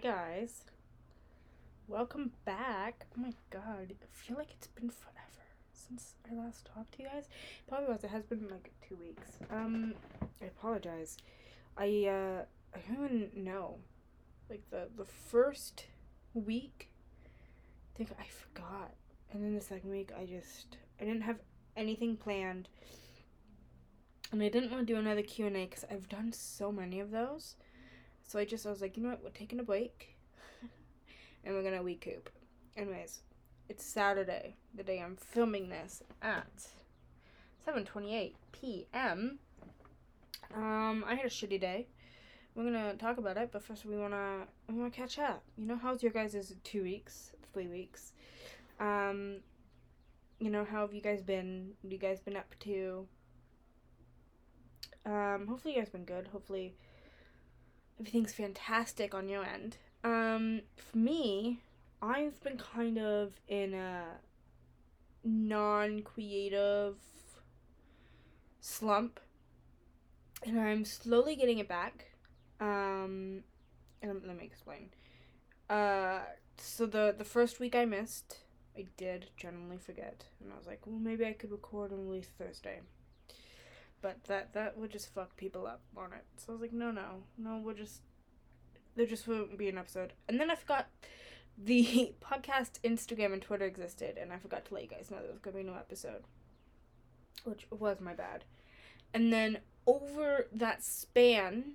guys. 0.00 0.64
Welcome 1.86 2.32
back. 2.46 3.04
Oh 3.14 3.20
my 3.20 3.34
god, 3.50 3.92
I 4.02 4.06
feel 4.12 4.38
like 4.38 4.50
it's 4.50 4.66
been 4.66 4.88
forever 4.88 5.44
since 5.74 6.14
I 6.30 6.34
last 6.34 6.70
talked 6.74 6.92
to 6.92 7.02
you 7.02 7.08
guys. 7.08 7.28
Probably 7.68 7.88
was. 7.88 8.02
It 8.02 8.08
has 8.08 8.24
been 8.24 8.48
like 8.50 8.70
two 8.88 8.96
weeks. 8.96 9.32
Um, 9.50 9.92
I 10.40 10.46
apologize. 10.46 11.18
I 11.76 12.06
uh, 12.06 12.44
I 12.74 12.80
don't 12.94 13.04
even 13.04 13.44
know. 13.44 13.76
Like 14.48 14.62
the 14.70 14.88
the 14.96 15.04
first 15.04 15.84
week, 16.32 16.88
I 17.94 17.98
think 17.98 18.10
I 18.18 18.24
forgot, 18.24 18.94
and 19.32 19.44
then 19.44 19.54
the 19.54 19.60
second 19.60 19.90
week 19.90 20.12
I 20.18 20.24
just 20.24 20.78
I 20.98 21.04
didn't 21.04 21.22
have 21.22 21.40
anything 21.76 22.16
planned, 22.16 22.70
and 24.32 24.42
I 24.42 24.48
didn't 24.48 24.70
want 24.70 24.86
to 24.86 24.92
do 24.94 24.98
another 24.98 25.22
Q 25.22 25.46
and 25.46 25.56
A 25.58 25.66
because 25.66 25.84
I've 25.90 26.08
done 26.08 26.32
so 26.32 26.72
many 26.72 27.00
of 27.00 27.10
those. 27.10 27.56
So 28.30 28.38
I 28.38 28.44
just 28.44 28.64
I 28.64 28.70
was 28.70 28.80
like, 28.80 28.96
you 28.96 29.02
know 29.02 29.08
what, 29.08 29.24
we're 29.24 29.30
taking 29.30 29.58
a 29.58 29.64
break 29.64 30.16
and 31.44 31.52
we're 31.52 31.64
gonna 31.64 31.82
recoup. 31.82 32.30
Anyways, 32.76 33.22
it's 33.68 33.84
Saturday, 33.84 34.54
the 34.72 34.84
day 34.84 35.00
I'm 35.00 35.16
filming 35.16 35.68
this 35.68 36.04
at 36.22 36.68
7:28 37.66 38.34
p.m. 38.52 39.40
Um, 40.54 41.04
I 41.08 41.16
had 41.16 41.26
a 41.26 41.28
shitty 41.28 41.60
day. 41.60 41.88
We're 42.54 42.62
gonna 42.62 42.94
talk 42.94 43.18
about 43.18 43.36
it, 43.36 43.50
but 43.50 43.64
first 43.64 43.84
we 43.84 43.96
wanna 43.96 44.46
we 44.68 44.76
wanna 44.76 44.92
catch 44.92 45.18
up. 45.18 45.42
You 45.58 45.66
know, 45.66 45.76
how's 45.76 46.00
your 46.00 46.12
guys' 46.12 46.54
two 46.62 46.84
weeks, 46.84 47.32
three 47.52 47.66
weeks? 47.66 48.12
Um, 48.78 49.38
you 50.38 50.50
know, 50.50 50.64
how 50.64 50.82
have 50.82 50.94
you 50.94 51.02
guys 51.02 51.20
been? 51.20 51.72
What 51.82 51.92
you 51.92 51.98
guys 51.98 52.20
been 52.20 52.36
up 52.36 52.54
to? 52.60 53.08
Um, 55.04 55.48
hopefully 55.48 55.74
you 55.74 55.80
guys 55.80 55.90
been 55.90 56.04
good. 56.04 56.28
Hopefully 56.28 56.76
everything's 58.00 58.32
fantastic 58.32 59.14
on 59.14 59.28
your 59.28 59.44
end. 59.44 59.76
Um, 60.02 60.62
for 60.76 60.96
me, 60.96 61.60
I've 62.00 62.42
been 62.42 62.56
kind 62.56 62.98
of 62.98 63.32
in 63.46 63.74
a 63.74 64.04
non 65.22 66.00
creative 66.00 66.96
slump, 68.60 69.20
and 70.44 70.58
I'm 70.58 70.84
slowly 70.84 71.36
getting 71.36 71.58
it 71.58 71.68
back. 71.68 72.06
Um, 72.58 73.44
and 74.02 74.22
let 74.26 74.36
me 74.36 74.44
explain. 74.44 74.88
Uh, 75.68 76.20
so 76.56 76.86
the 76.86 77.14
the 77.16 77.24
first 77.24 77.60
week 77.60 77.74
I 77.74 77.84
missed, 77.84 78.38
I 78.76 78.86
did 78.96 79.26
generally 79.36 79.78
forget, 79.78 80.24
and 80.42 80.52
I 80.52 80.56
was 80.56 80.66
like, 80.66 80.86
well, 80.86 80.98
maybe 80.98 81.26
I 81.26 81.32
could 81.32 81.50
record 81.50 81.90
and 81.90 82.08
release 82.08 82.30
Thursday 82.38 82.80
but 84.02 84.24
that 84.24 84.52
that 84.54 84.78
would 84.78 84.90
just 84.90 85.12
fuck 85.14 85.36
people 85.36 85.66
up 85.66 85.80
on 85.96 86.12
it. 86.12 86.24
So 86.36 86.46
I 86.48 86.52
was 86.52 86.60
like, 86.60 86.72
no, 86.72 86.90
no, 86.90 87.22
no, 87.38 87.60
we'll 87.62 87.74
just 87.74 88.02
there 88.96 89.06
just 89.06 89.28
won't 89.28 89.56
be 89.56 89.68
an 89.68 89.78
episode. 89.78 90.12
And 90.28 90.40
then 90.40 90.50
I 90.50 90.54
forgot 90.54 90.88
the 91.56 92.14
podcast 92.20 92.80
Instagram 92.84 93.32
and 93.32 93.42
Twitter 93.42 93.64
existed, 93.64 94.18
and 94.18 94.32
I 94.32 94.38
forgot 94.38 94.64
to 94.66 94.74
let 94.74 94.84
you 94.84 94.88
guys 94.88 95.10
know 95.10 95.18
there 95.22 95.30
was 95.30 95.40
gonna 95.40 95.56
be 95.56 95.62
no 95.62 95.74
episode, 95.74 96.24
which 97.44 97.66
was 97.70 98.00
my 98.00 98.14
bad. 98.14 98.44
And 99.12 99.32
then 99.32 99.58
over 99.86 100.46
that 100.52 100.84
span 100.84 101.72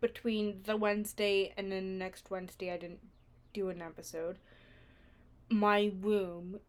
between 0.00 0.62
the 0.64 0.76
Wednesday 0.76 1.52
and 1.56 1.70
then 1.72 1.98
the 1.98 2.04
next 2.04 2.30
Wednesday, 2.30 2.72
I 2.72 2.76
didn't 2.76 3.00
do 3.52 3.68
an 3.68 3.82
episode. 3.82 4.38
My 5.48 5.92
room 6.00 6.60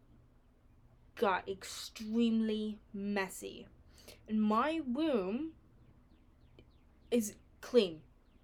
got 1.16 1.48
extremely 1.48 2.78
messy 2.94 3.66
and 4.28 4.42
my 4.42 4.80
room 4.86 5.52
is 7.10 7.34
clean 7.60 8.00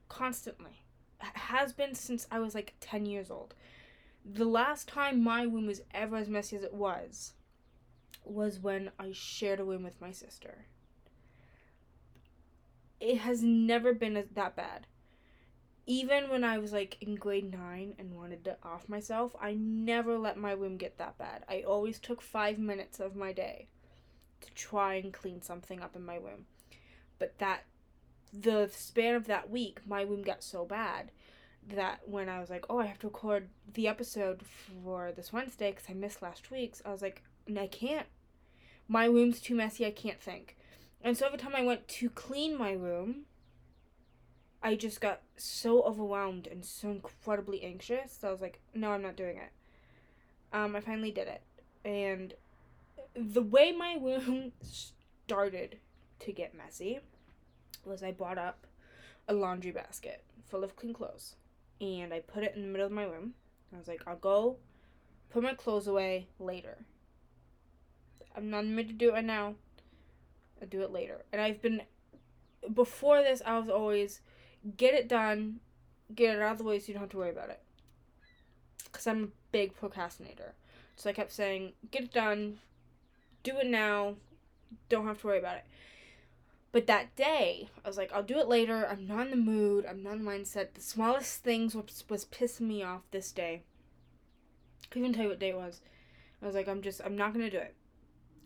constantly. 0.08 0.82
has 1.18 1.72
been 1.72 1.94
since 1.94 2.26
I 2.30 2.38
was 2.38 2.54
like 2.54 2.74
10 2.80 3.06
years 3.06 3.30
old. 3.30 3.54
The 4.24 4.44
last 4.44 4.88
time 4.88 5.22
my 5.22 5.42
room 5.42 5.66
was 5.66 5.82
ever 5.92 6.16
as 6.16 6.28
messy 6.28 6.56
as 6.56 6.62
it 6.62 6.74
was 6.74 7.32
was 8.24 8.58
when 8.58 8.90
I 8.98 9.12
shared 9.12 9.60
a 9.60 9.64
room 9.64 9.84
with 9.84 10.00
my 10.00 10.10
sister. 10.10 10.66
It 12.98 13.18
has 13.18 13.42
never 13.42 13.94
been 13.94 14.24
that 14.34 14.56
bad. 14.56 14.86
Even 15.86 16.28
when 16.28 16.42
I 16.42 16.58
was 16.58 16.72
like 16.72 16.96
in 17.00 17.14
grade 17.14 17.52
9 17.52 17.94
and 17.98 18.16
wanted 18.16 18.44
to 18.44 18.56
off 18.64 18.88
myself, 18.88 19.36
I 19.40 19.54
never 19.54 20.18
let 20.18 20.36
my 20.36 20.50
room 20.50 20.76
get 20.76 20.98
that 20.98 21.16
bad. 21.16 21.44
I 21.48 21.62
always 21.62 22.00
took 22.00 22.20
5 22.20 22.58
minutes 22.58 22.98
of 22.98 23.14
my 23.14 23.32
day 23.32 23.68
to 24.40 24.54
try 24.54 24.94
and 24.94 25.12
clean 25.12 25.42
something 25.42 25.80
up 25.80 25.96
in 25.96 26.04
my 26.04 26.16
room. 26.16 26.46
But 27.18 27.38
that 27.38 27.64
the 28.32 28.68
span 28.72 29.14
of 29.14 29.26
that 29.26 29.50
week, 29.50 29.80
my 29.86 30.02
room 30.02 30.22
got 30.22 30.42
so 30.42 30.64
bad 30.64 31.10
that 31.68 32.00
when 32.06 32.28
I 32.28 32.38
was 32.40 32.50
like, 32.50 32.64
oh, 32.70 32.78
I 32.78 32.86
have 32.86 32.98
to 33.00 33.08
record 33.08 33.48
the 33.72 33.88
episode 33.88 34.42
for 34.82 35.12
this 35.12 35.32
Wednesday 35.32 35.70
because 35.70 35.86
I 35.88 35.94
missed 35.94 36.22
last 36.22 36.50
week's, 36.50 36.82
I 36.84 36.92
was 36.92 37.02
like, 37.02 37.22
I 37.56 37.66
can't. 37.66 38.06
My 38.88 39.06
room's 39.06 39.40
too 39.40 39.54
messy. 39.54 39.84
I 39.84 39.90
can't 39.90 40.20
think. 40.20 40.56
And 41.02 41.16
so 41.16 41.26
every 41.26 41.38
time 41.38 41.54
I 41.54 41.62
went 41.62 41.88
to 41.88 42.10
clean 42.10 42.56
my 42.56 42.72
room, 42.72 43.26
I 44.62 44.74
just 44.74 45.00
got 45.00 45.22
so 45.36 45.82
overwhelmed 45.82 46.46
and 46.46 46.64
so 46.64 46.90
incredibly 46.90 47.62
anxious. 47.62 48.18
So 48.20 48.28
I 48.28 48.32
was 48.32 48.40
like, 48.40 48.60
no, 48.74 48.90
I'm 48.90 49.02
not 49.02 49.16
doing 49.16 49.36
it. 49.36 49.50
Um, 50.52 50.74
I 50.74 50.80
finally 50.80 51.10
did 51.10 51.28
it. 51.28 51.42
And 51.84 52.34
the 53.16 53.42
way 53.42 53.72
my 53.72 53.98
room 54.00 54.52
started 55.26 55.78
to 56.20 56.32
get 56.32 56.54
messy 56.54 57.00
was 57.84 58.02
I 58.02 58.12
bought 58.12 58.38
up 58.38 58.66
a 59.28 59.34
laundry 59.34 59.70
basket 59.72 60.22
full 60.44 60.62
of 60.62 60.76
clean 60.76 60.92
clothes 60.92 61.36
and 61.80 62.12
I 62.12 62.20
put 62.20 62.44
it 62.44 62.54
in 62.54 62.62
the 62.62 62.68
middle 62.68 62.86
of 62.86 62.92
my 62.92 63.04
room. 63.04 63.34
I 63.74 63.78
was 63.78 63.88
like, 63.88 64.02
I'll 64.06 64.16
go 64.16 64.56
put 65.30 65.42
my 65.42 65.54
clothes 65.54 65.86
away 65.86 66.28
later. 66.38 66.78
I'm 68.36 68.50
not 68.50 68.66
meant 68.66 68.88
to 68.88 68.94
do 68.94 69.10
it 69.10 69.14
right 69.14 69.24
now. 69.24 69.54
I'll 70.60 70.68
do 70.68 70.82
it 70.82 70.92
later. 70.92 71.24
And 71.32 71.40
I've 71.40 71.62
been 71.62 71.82
before 72.72 73.22
this 73.22 73.42
I 73.46 73.58
was 73.58 73.68
always 73.68 74.20
get 74.76 74.94
it 74.94 75.08
done, 75.08 75.60
get 76.14 76.36
it 76.36 76.42
out 76.42 76.52
of 76.52 76.58
the 76.58 76.64
way 76.64 76.78
so 76.78 76.88
you 76.88 76.94
don't 76.94 77.02
have 77.02 77.10
to 77.10 77.18
worry 77.18 77.30
about 77.30 77.50
it. 77.50 77.62
Cause 78.92 79.06
I'm 79.06 79.24
a 79.24 79.28
big 79.52 79.76
procrastinator. 79.76 80.54
So 80.96 81.10
I 81.10 81.12
kept 81.12 81.32
saying, 81.32 81.72
get 81.90 82.04
it 82.04 82.12
done, 82.12 82.58
do 83.46 83.58
it 83.58 83.66
now. 83.66 84.16
Don't 84.88 85.06
have 85.06 85.20
to 85.20 85.26
worry 85.26 85.38
about 85.38 85.58
it. 85.58 85.64
But 86.72 86.88
that 86.88 87.14
day, 87.16 87.68
I 87.84 87.88
was 87.88 87.96
like, 87.96 88.12
I'll 88.12 88.22
do 88.22 88.38
it 88.38 88.48
later. 88.48 88.86
I'm 88.86 89.06
not 89.06 89.26
in 89.26 89.30
the 89.30 89.36
mood. 89.36 89.86
I'm 89.88 90.02
not 90.02 90.14
in 90.14 90.24
the 90.24 90.30
mindset. 90.30 90.74
The 90.74 90.82
smallest 90.82 91.42
things 91.42 91.74
was, 91.74 92.04
was 92.10 92.24
pissing 92.24 92.66
me 92.66 92.82
off 92.82 93.02
this 93.10 93.32
day. 93.32 93.62
I 94.82 94.86
can't 94.90 95.04
even 95.04 95.14
tell 95.14 95.22
you 95.22 95.30
what 95.30 95.38
day 95.38 95.50
it 95.50 95.56
was. 95.56 95.80
I 96.42 96.46
was 96.46 96.54
like, 96.54 96.68
I'm 96.68 96.82
just, 96.82 97.00
I'm 97.04 97.16
not 97.16 97.32
going 97.32 97.44
to 97.44 97.50
do 97.50 97.56
it. 97.56 97.74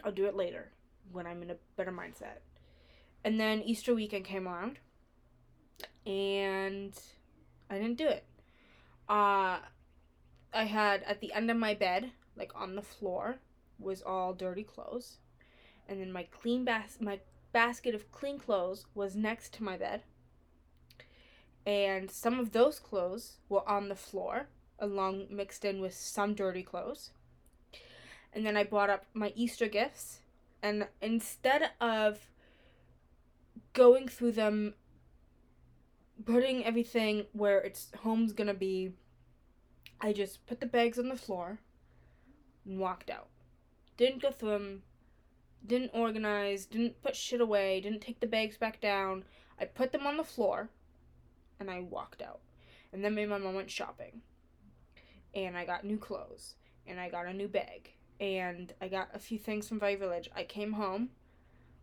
I'll 0.05 0.12
do 0.12 0.27
it 0.27 0.37
later 0.37 0.71
when 1.10 1.27
I'm 1.27 1.43
in 1.43 1.50
a 1.50 1.56
better 1.77 1.91
mindset. 1.91 2.39
And 3.25 3.41
then 3.41 3.62
Easter 3.62 3.94
weekend 3.94 4.27
came 4.27 4.47
around. 4.47 4.78
And 6.06 6.93
I 7.69 7.78
didn't 7.78 7.99
do 7.99 8.06
it. 8.06 8.25
Uh, 9.09 9.59
I 10.53 10.65
had 10.65 11.03
at 11.03 11.21
the 11.21 11.33
end 11.33 11.50
of 11.50 11.56
my 11.56 11.75
bed, 11.75 12.12
like 12.37 12.53
on 12.55 12.77
the 12.77 12.83
floor, 12.83 13.39
was 13.81 14.03
all 14.03 14.35
dirty 14.35 14.63
clothes. 14.63 15.19
And 15.89 16.01
then 16.01 16.13
my 16.13 16.25
clean 16.25 16.65
bas- 16.65 17.01
my 17.01 17.21
basket 17.53 17.95
of 17.95 18.13
clean 18.13 18.39
clothes 18.39 18.87
was 18.95 19.17
next 19.17 19.53
to 19.55 19.65
my 19.65 19.77
bed. 19.77 20.03
And 21.67 22.11
some 22.11 22.39
of 22.39 22.53
those 22.53 22.79
clothes 22.79 23.39
were 23.49 23.69
on 23.69 23.89
the 23.89 23.97
floor, 23.97 24.49
along 24.79 25.27
mixed 25.31 25.65
in 25.65 25.81
with 25.81 25.95
some 25.95 26.35
dirty 26.35 26.63
clothes. 26.63 27.11
And 28.33 28.47
then 28.47 28.57
I 28.57 28.65
brought 28.65 28.91
up 28.91 29.07
my 29.13 29.33
Easter 29.35 29.67
gifts, 29.67 30.21
and 30.63 30.87
instead 31.03 31.71
of 31.81 32.31
going 33.72 34.09
through 34.09 34.33
them, 34.33 34.75
putting 36.25 36.65
everything 36.65 37.27
where 37.33 37.59
its 37.59 37.89
home's 38.03 38.33
gonna 38.33 38.54
be, 38.54 38.93
I 40.01 40.13
just 40.13 40.47
put 40.47 40.60
the 40.60 40.66
bags 40.66 40.99
on 40.99 41.09
the 41.09 41.16
floor 41.16 41.59
and 42.65 42.78
walked 42.78 43.10
out 43.10 43.28
didn't 44.01 44.23
go 44.23 44.31
through 44.31 44.49
them, 44.49 44.83
didn't 45.67 45.91
organize, 45.93 46.65
didn't 46.65 47.03
put 47.03 47.15
shit 47.15 47.43
away, 47.43 47.83
didn't 47.83 48.01
take 48.01 48.19
the 48.19 48.27
bags 48.27 48.57
back 48.57 48.81
down. 48.81 49.25
I 49.61 49.67
put 49.67 49.93
them 49.93 50.07
on 50.07 50.17
the 50.17 50.25
floor 50.25 50.71
and 51.61 51.71
I 51.71 51.81
walked 51.81 52.23
out. 52.23 52.41
And 52.95 53.05
then 53.05 53.15
me 53.15 53.23
and 53.23 53.31
my 53.31 53.37
mom 53.37 53.55
went 53.55 53.71
shopping. 53.71 54.23
And 55.35 55.55
I 55.55 55.67
got 55.67 55.85
new 55.85 55.99
clothes 55.99 56.55
and 56.87 56.99
I 56.99 57.11
got 57.11 57.27
a 57.27 57.35
new 57.35 57.47
bag 57.47 57.91
and 58.19 58.73
I 58.81 58.89
got 58.89 59.11
a 59.13 59.19
few 59.19 59.39
things 59.39 59.69
from 59.69 59.79
Value 59.79 59.99
Village. 59.99 60.31
I 60.35 60.45
came 60.45 60.73
home, 60.73 61.11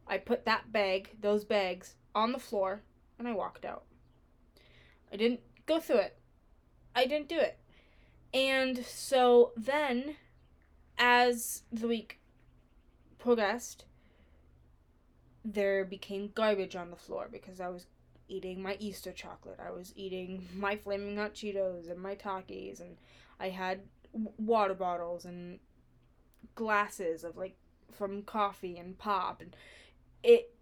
I 0.07 0.17
put 0.17 0.43
that 0.45 0.71
bag, 0.71 1.17
those 1.21 1.45
bags, 1.45 1.97
on 2.15 2.31
the 2.31 2.39
floor, 2.39 2.81
and 3.19 3.27
I 3.27 3.33
walked 3.33 3.63
out. 3.63 3.83
I 5.13 5.17
didn't 5.17 5.41
go 5.67 5.79
through 5.79 5.99
it. 5.99 6.17
I 6.95 7.05
didn't 7.05 7.29
do 7.29 7.37
it. 7.37 7.59
And 8.33 8.83
so 8.85 9.51
then 9.55 10.15
as 10.97 11.63
the 11.71 11.87
week 11.87 12.19
progressed, 13.17 13.85
there 15.43 15.85
became 15.85 16.31
garbage 16.33 16.75
on 16.75 16.89
the 16.89 16.95
floor 16.95 17.27
because 17.31 17.59
I 17.59 17.69
was 17.69 17.85
eating 18.27 18.61
my 18.61 18.75
Easter 18.79 19.11
chocolate. 19.11 19.59
I 19.65 19.71
was 19.71 19.93
eating 19.95 20.47
my 20.55 20.75
flaming 20.75 21.17
hot 21.17 21.33
Cheetos 21.33 21.89
and 21.89 21.99
my 21.99 22.15
Takis, 22.15 22.79
and 22.79 22.97
I 23.39 23.49
had 23.49 23.81
water 24.37 24.73
bottles 24.73 25.25
and 25.25 25.59
glasses 26.55 27.23
of 27.23 27.37
like 27.37 27.55
from 27.91 28.23
coffee 28.23 28.77
and 28.77 28.97
pop, 28.97 29.41
and 29.41 29.55
it. 30.23 30.53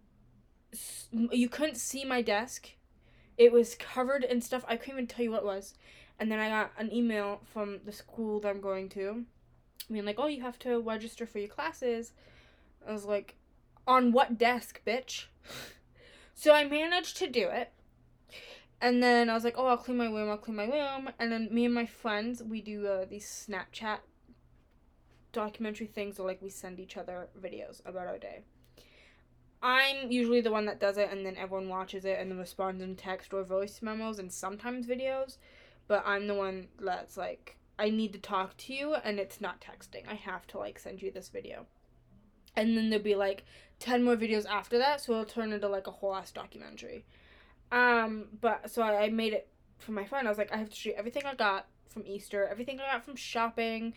You 1.10 1.48
couldn't 1.48 1.76
see 1.76 2.04
my 2.04 2.20
desk. 2.20 2.70
It 3.38 3.52
was 3.52 3.76
covered 3.76 4.24
in 4.24 4.40
stuff. 4.40 4.64
I 4.68 4.76
couldn't 4.76 4.94
even 4.94 5.06
tell 5.06 5.24
you 5.24 5.30
what 5.30 5.42
it 5.42 5.46
was. 5.46 5.74
And 6.18 6.30
then 6.30 6.38
I 6.38 6.48
got 6.48 6.72
an 6.76 6.92
email 6.92 7.40
from 7.52 7.80
the 7.84 7.92
school 7.92 8.40
that 8.40 8.48
I'm 8.48 8.60
going 8.60 8.88
to, 8.90 9.24
being 9.90 10.04
like, 10.04 10.18
"Oh, 10.18 10.26
you 10.26 10.42
have 10.42 10.58
to 10.60 10.80
register 10.80 11.26
for 11.26 11.38
your 11.38 11.48
classes." 11.48 12.12
I 12.86 12.92
was 12.92 13.04
like, 13.04 13.36
"On 13.86 14.12
what 14.12 14.38
desk, 14.38 14.80
bitch?" 14.86 15.26
So 16.38 16.52
I 16.52 16.64
managed 16.64 17.16
to 17.16 17.26
do 17.28 17.48
it. 17.48 17.72
And 18.80 19.02
then 19.02 19.30
I 19.30 19.34
was 19.34 19.42
like, 19.42 19.54
oh, 19.56 19.66
I'll 19.66 19.78
clean 19.78 19.96
my 19.96 20.04
room, 20.04 20.28
I'll 20.28 20.36
clean 20.36 20.56
my 20.56 20.66
room. 20.66 21.08
And 21.18 21.32
then 21.32 21.48
me 21.50 21.64
and 21.64 21.74
my 21.74 21.86
friends, 21.86 22.42
we 22.42 22.60
do 22.60 22.86
uh, 22.86 23.06
these 23.06 23.24
Snapchat 23.48 24.00
documentary 25.32 25.86
things, 25.86 26.18
or 26.18 26.26
like 26.26 26.42
we 26.42 26.50
send 26.50 26.78
each 26.78 26.98
other 26.98 27.28
videos 27.40 27.80
about 27.86 28.06
our 28.06 28.18
day. 28.18 28.42
I'm 29.62 30.12
usually 30.12 30.42
the 30.42 30.50
one 30.50 30.66
that 30.66 30.78
does 30.78 30.98
it, 30.98 31.10
and 31.10 31.24
then 31.24 31.36
everyone 31.36 31.70
watches 31.70 32.04
it 32.04 32.18
and 32.20 32.30
then 32.30 32.38
responds 32.38 32.82
in 32.82 32.96
text 32.96 33.32
or 33.32 33.42
voice 33.42 33.80
memos 33.80 34.18
and 34.18 34.30
sometimes 34.30 34.86
videos. 34.86 35.38
But 35.88 36.02
I'm 36.06 36.26
the 36.26 36.34
one 36.34 36.68
that's 36.78 37.16
like, 37.16 37.56
I 37.78 37.90
need 37.90 38.12
to 38.14 38.18
talk 38.18 38.56
to 38.58 38.74
you, 38.74 38.94
and 38.94 39.18
it's 39.18 39.40
not 39.40 39.60
texting. 39.60 40.08
I 40.08 40.14
have 40.14 40.46
to 40.48 40.58
like 40.58 40.78
send 40.78 41.02
you 41.02 41.10
this 41.10 41.28
video. 41.28 41.66
And 42.54 42.76
then 42.76 42.88
there'll 42.88 43.04
be 43.04 43.14
like 43.14 43.44
10 43.80 44.02
more 44.02 44.16
videos 44.16 44.46
after 44.46 44.78
that, 44.78 45.00
so 45.02 45.12
it'll 45.12 45.24
turn 45.26 45.52
into 45.52 45.68
like 45.68 45.86
a 45.86 45.90
whole 45.90 46.14
ass 46.14 46.30
documentary. 46.30 47.04
Um, 47.70 48.26
but 48.40 48.70
so 48.70 48.82
I, 48.82 49.04
I 49.04 49.08
made 49.10 49.34
it 49.34 49.48
for 49.78 49.92
my 49.92 50.04
friend. 50.04 50.26
I 50.26 50.30
was 50.30 50.38
like, 50.38 50.52
I 50.52 50.56
have 50.56 50.70
to 50.70 50.76
show 50.76 50.90
you 50.90 50.96
everything 50.96 51.24
I 51.26 51.34
got 51.34 51.66
from 51.86 52.04
Easter, 52.06 52.46
everything 52.46 52.80
I 52.80 52.92
got 52.92 53.04
from 53.04 53.16
shopping. 53.16 53.94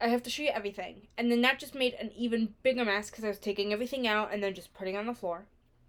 I 0.00 0.08
have 0.08 0.22
to 0.24 0.30
show 0.30 0.42
you 0.42 0.50
everything. 0.50 1.08
And 1.16 1.30
then 1.30 1.40
that 1.40 1.58
just 1.58 1.74
made 1.74 1.94
an 1.94 2.12
even 2.16 2.54
bigger 2.62 2.84
mess 2.84 3.10
because 3.10 3.24
I 3.24 3.28
was 3.28 3.38
taking 3.38 3.72
everything 3.72 4.06
out 4.06 4.32
and 4.32 4.42
then 4.42 4.54
just 4.54 4.74
putting 4.74 4.96
on 4.96 5.06
the 5.06 5.14
floor. 5.14 5.46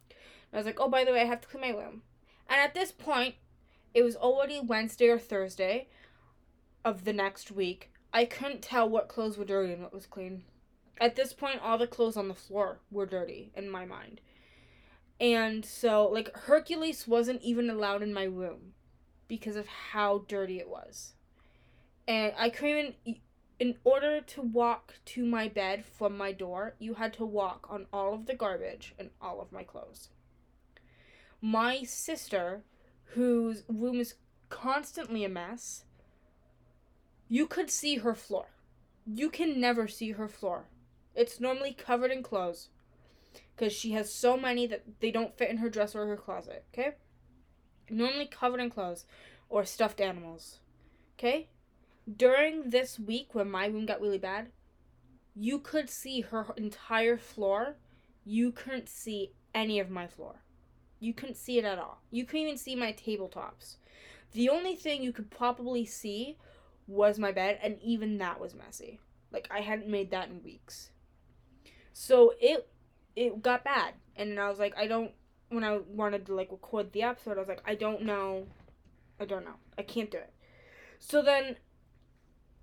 And 0.10 0.54
I 0.54 0.58
was 0.58 0.66
like, 0.66 0.80
oh, 0.80 0.90
by 0.90 1.04
the 1.04 1.12
way, 1.12 1.22
I 1.22 1.26
have 1.26 1.42
to 1.42 1.48
clean 1.48 1.62
my 1.62 1.78
room. 1.78 2.04
And 2.50 2.60
at 2.60 2.74
this 2.74 2.92
point, 2.92 3.36
it 3.94 4.04
was 4.04 4.16
already 4.16 4.62
Wednesday 4.62 5.10
or 5.10 5.20
Thursday 5.20 5.88
of 6.88 7.04
the 7.04 7.12
next 7.12 7.52
week. 7.52 7.92
I 8.14 8.24
couldn't 8.24 8.62
tell 8.62 8.88
what 8.88 9.10
clothes 9.10 9.38
were 9.38 9.44
dirty 9.44 9.74
and 9.74 9.84
what 9.84 9.94
was 9.94 10.06
clean. 10.06 10.44
At 11.02 11.18
this 11.18 11.34
point, 11.34 11.60
all 11.62 11.78
the 11.78 11.86
clothes 11.86 12.16
on 12.16 12.30
the 12.30 12.34
floor 12.34 12.80
were 12.90 13.06
dirty 13.06 13.52
in 13.56 13.70
my 13.70 13.84
mind. 13.84 14.22
And 15.20 15.66
so, 15.66 16.08
like, 16.08 16.34
Hercules 16.34 17.06
wasn't 17.06 17.42
even 17.42 17.70
allowed 17.70 18.04
in 18.04 18.14
my 18.14 18.24
room 18.24 18.74
because 19.28 19.58
of 19.58 19.68
how 19.68 20.24
dirty 20.30 20.60
it 20.60 20.70
was. 20.70 21.16
And 22.08 22.32
I 22.38 22.50
couldn't 22.50 22.96
even, 23.04 23.22
in 23.60 23.76
order 23.84 24.22
to 24.22 24.42
walk 24.42 24.94
to 25.08 25.26
my 25.26 25.50
bed 25.50 25.84
from 25.84 26.18
my 26.18 26.32
door, 26.32 26.76
you 26.80 26.94
had 26.94 27.12
to 27.16 27.26
walk 27.26 27.68
on 27.70 27.88
all 27.92 28.14
of 28.14 28.28
the 28.28 28.36
garbage 28.36 28.96
and 28.98 29.10
all 29.22 29.42
of 29.42 29.52
my 29.52 29.64
clothes. 29.64 30.08
My 31.42 31.84
sister, 31.84 32.64
whose 33.16 33.64
room 33.68 34.00
is 34.00 34.16
constantly 34.48 35.26
a 35.26 35.30
mess, 35.30 35.84
you 37.28 37.48
could 37.48 37.70
see 37.70 37.98
her 37.98 38.16
floor. 38.16 38.48
You 39.06 39.30
can 39.30 39.60
never 39.60 39.88
see 39.88 40.12
her 40.12 40.28
floor 40.28 40.68
it's 41.18 41.40
normally 41.40 41.74
covered 41.74 42.12
in 42.12 42.24
clothes. 42.24 42.70
Because 43.56 43.74
she 43.74 43.92
has 43.94 44.14
so 44.14 44.38
many 44.38 44.68
that 44.68 44.84
they 45.00 45.10
don't 45.10 45.36
fit 45.36 45.50
in 45.50 45.58
her 45.58 45.70
dresser 45.70 46.04
or 46.04 46.08
her 46.08 46.16
closet, 46.16 46.64
okay? 46.72 46.92
Normally 47.90 48.28
covered 48.28 48.60
in 48.60 48.70
clothes 48.70 49.06
or 49.50 49.66
stuffed 49.66 50.00
animals, 50.00 50.60
okay? 51.18 51.50
During 52.16 52.70
this 52.70 53.00
week 53.00 53.34
when 53.34 53.50
my 53.50 53.66
room 53.66 53.88
got 53.88 54.00
really 54.00 54.20
bad, 54.20 54.50
you 55.36 55.58
could 55.58 55.90
see 55.90 56.22
her 56.22 56.46
entire 56.56 57.18
floor. 57.18 57.78
You 58.24 58.52
couldn't 58.52 58.90
see 58.90 59.32
any 59.56 59.80
of 59.80 59.90
my 59.90 60.06
floor. 60.06 60.44
You 61.00 61.14
couldn't 61.14 61.38
see 61.38 61.58
it 61.58 61.66
at 61.66 61.80
all. 61.80 62.02
You 62.12 62.26
couldn't 62.26 62.46
even 62.46 62.58
see 62.58 62.76
my 62.76 62.94
tabletops. 62.94 63.78
The 64.34 64.50
only 64.50 64.76
thing 64.76 65.02
you 65.02 65.14
could 65.14 65.32
probably 65.32 65.86
see 65.86 66.38
was 66.88 67.20
my 67.20 67.32
bed, 67.32 67.60
and 67.62 67.78
even 67.82 68.18
that 68.18 68.40
was 68.40 68.56
messy. 68.56 69.00
Like, 69.32 69.48
I 69.52 69.62
hadn't 69.62 69.88
made 69.88 70.12
that 70.12 70.30
in 70.30 70.42
weeks. 70.42 70.90
So 71.94 72.34
it 72.40 72.70
it 73.16 73.42
got 73.42 73.64
bad, 73.64 73.96
and 74.16 74.40
I 74.40 74.50
was 74.50 74.60
like, 74.60 74.78
I 74.78 74.88
don't. 74.88 75.12
When 75.50 75.64
I 75.64 75.80
wanted 75.90 76.26
to 76.26 76.36
like 76.36 76.52
record 76.52 76.92
the 76.92 77.04
episode, 77.04 77.38
I 77.38 77.40
was 77.40 77.48
like, 77.48 77.64
I 77.66 77.76
don't 77.76 78.04
know, 78.04 78.48
I 79.20 79.26
don't 79.26 79.46
know, 79.46 79.56
I 79.78 79.82
can't 79.82 80.12
do 80.12 80.18
it. 80.18 80.34
So 81.00 81.22
then, 81.22 81.58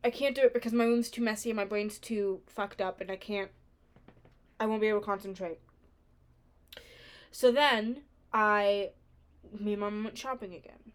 I 0.03 0.11
can't 0.11 0.35
do 0.35 0.43
it 0.43 0.55
because 0.55 0.73
my 0.73 0.85
room's 0.85 1.11
too 1.11 1.23
messy 1.23 1.51
and 1.51 1.57
my 1.57 1.65
brain's 1.65 1.99
too 1.99 2.41
fucked 2.47 2.81
up, 2.81 3.01
and 3.01 3.11
I 3.11 3.17
can't. 3.17 3.51
I 4.61 4.67
won't 4.67 4.81
be 4.81 4.87
able 4.87 5.01
to 5.01 5.07
concentrate. 5.07 5.59
So 7.33 7.51
then 7.51 8.03
I, 8.33 8.91
me 9.59 9.73
and 9.73 9.81
my 9.81 9.91
mom 9.91 10.05
went 10.05 10.17
shopping 10.17 10.55
again, 10.55 10.93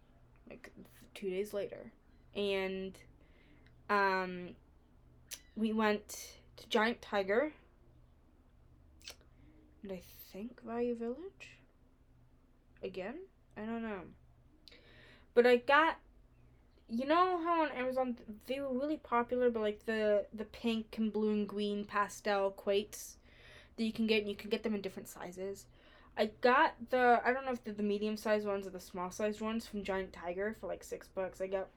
like 0.49 0.71
two 1.13 1.29
days 1.29 1.53
later, 1.53 1.91
and 2.33 2.97
um, 3.89 4.49
we 5.55 5.73
went 5.73 6.37
to 6.57 6.69
Giant 6.69 7.01
Tiger 7.01 7.53
and 9.83 9.91
I 9.91 10.01
think 10.31 10.61
Value 10.63 10.95
Village. 10.95 11.57
Again? 12.83 13.15
I 13.57 13.61
don't 13.61 13.83
know. 13.83 14.01
But 15.33 15.45
I 15.45 15.57
got 15.57 15.97
you 16.91 17.05
know 17.05 17.39
how 17.43 17.61
on 17.63 17.71
Amazon 17.71 18.17
they 18.47 18.59
were 18.59 18.73
really 18.73 18.97
popular, 18.97 19.49
but 19.49 19.61
like 19.61 19.85
the 19.85 20.25
the 20.33 20.45
pink 20.45 20.95
and 20.97 21.13
blue 21.13 21.31
and 21.31 21.47
green 21.47 21.85
pastel 21.85 22.51
quates 22.51 23.17
that 23.77 23.83
you 23.83 23.93
can 23.93 24.07
get, 24.07 24.19
and 24.19 24.29
you 24.29 24.35
can 24.35 24.49
get 24.49 24.63
them 24.63 24.73
in 24.73 24.81
different 24.81 25.07
sizes. 25.07 25.65
I 26.17 26.31
got 26.41 26.73
the 26.89 27.21
I 27.23 27.31
don't 27.31 27.45
know 27.45 27.51
if 27.51 27.63
they're 27.63 27.73
the 27.73 27.83
medium 27.83 28.17
sized 28.17 28.47
ones 28.47 28.65
or 28.65 28.71
the 28.71 28.79
small 28.79 29.11
sized 29.11 29.39
ones 29.39 29.67
from 29.67 29.83
Giant 29.83 30.13
Tiger 30.13 30.55
for 30.59 30.67
like 30.67 30.83
six 30.83 31.07
bucks. 31.07 31.41
I 31.41 31.47
got 31.47 31.67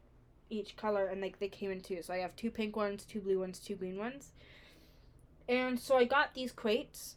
each 0.52 0.76
color, 0.76 1.06
and 1.06 1.20
like 1.20 1.38
they 1.38 1.49
came 1.49 1.70
in 1.70 1.81
two, 1.81 2.02
so 2.02 2.12
I 2.12 2.19
have 2.19 2.37
two 2.37 2.50
pink 2.50 2.76
ones, 2.76 3.04
two 3.04 3.20
blue 3.20 3.40
ones, 3.40 3.58
two 3.58 3.76
green 3.76 3.96
ones. 3.96 4.32
And 5.49 5.78
so 5.81 5.96
I 5.96 6.04
got 6.04 6.34
these 6.34 6.52
crates, 6.52 7.16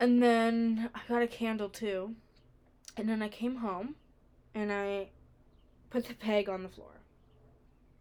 and 0.00 0.22
then 0.22 0.90
I 0.94 1.00
got 1.08 1.22
a 1.22 1.26
candle 1.26 1.68
too. 1.68 2.14
And 2.96 3.08
then 3.08 3.22
I 3.22 3.28
came 3.28 3.56
home 3.56 3.96
and 4.54 4.72
I 4.72 5.08
put 5.90 6.06
the 6.06 6.14
peg 6.14 6.48
on 6.48 6.62
the 6.62 6.68
floor. 6.68 7.00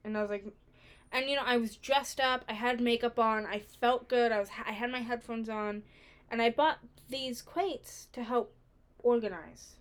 And 0.03 0.17
I 0.17 0.21
was 0.21 0.29
like 0.29 0.45
and 1.11 1.29
you 1.29 1.35
know, 1.35 1.43
I 1.45 1.57
was 1.57 1.75
dressed 1.75 2.19
up, 2.19 2.43
I 2.49 2.53
had 2.53 2.81
makeup 2.81 3.19
on, 3.19 3.45
I 3.45 3.59
felt 3.59 4.09
good. 4.09 4.31
I 4.31 4.39
was 4.39 4.49
I 4.65 4.71
had 4.71 4.91
my 4.91 4.99
headphones 4.99 5.49
on 5.49 5.83
and 6.29 6.41
I 6.41 6.49
bought 6.49 6.79
these 7.09 7.41
crates 7.41 8.07
to 8.13 8.23
help 8.23 8.53
organize 8.99 9.75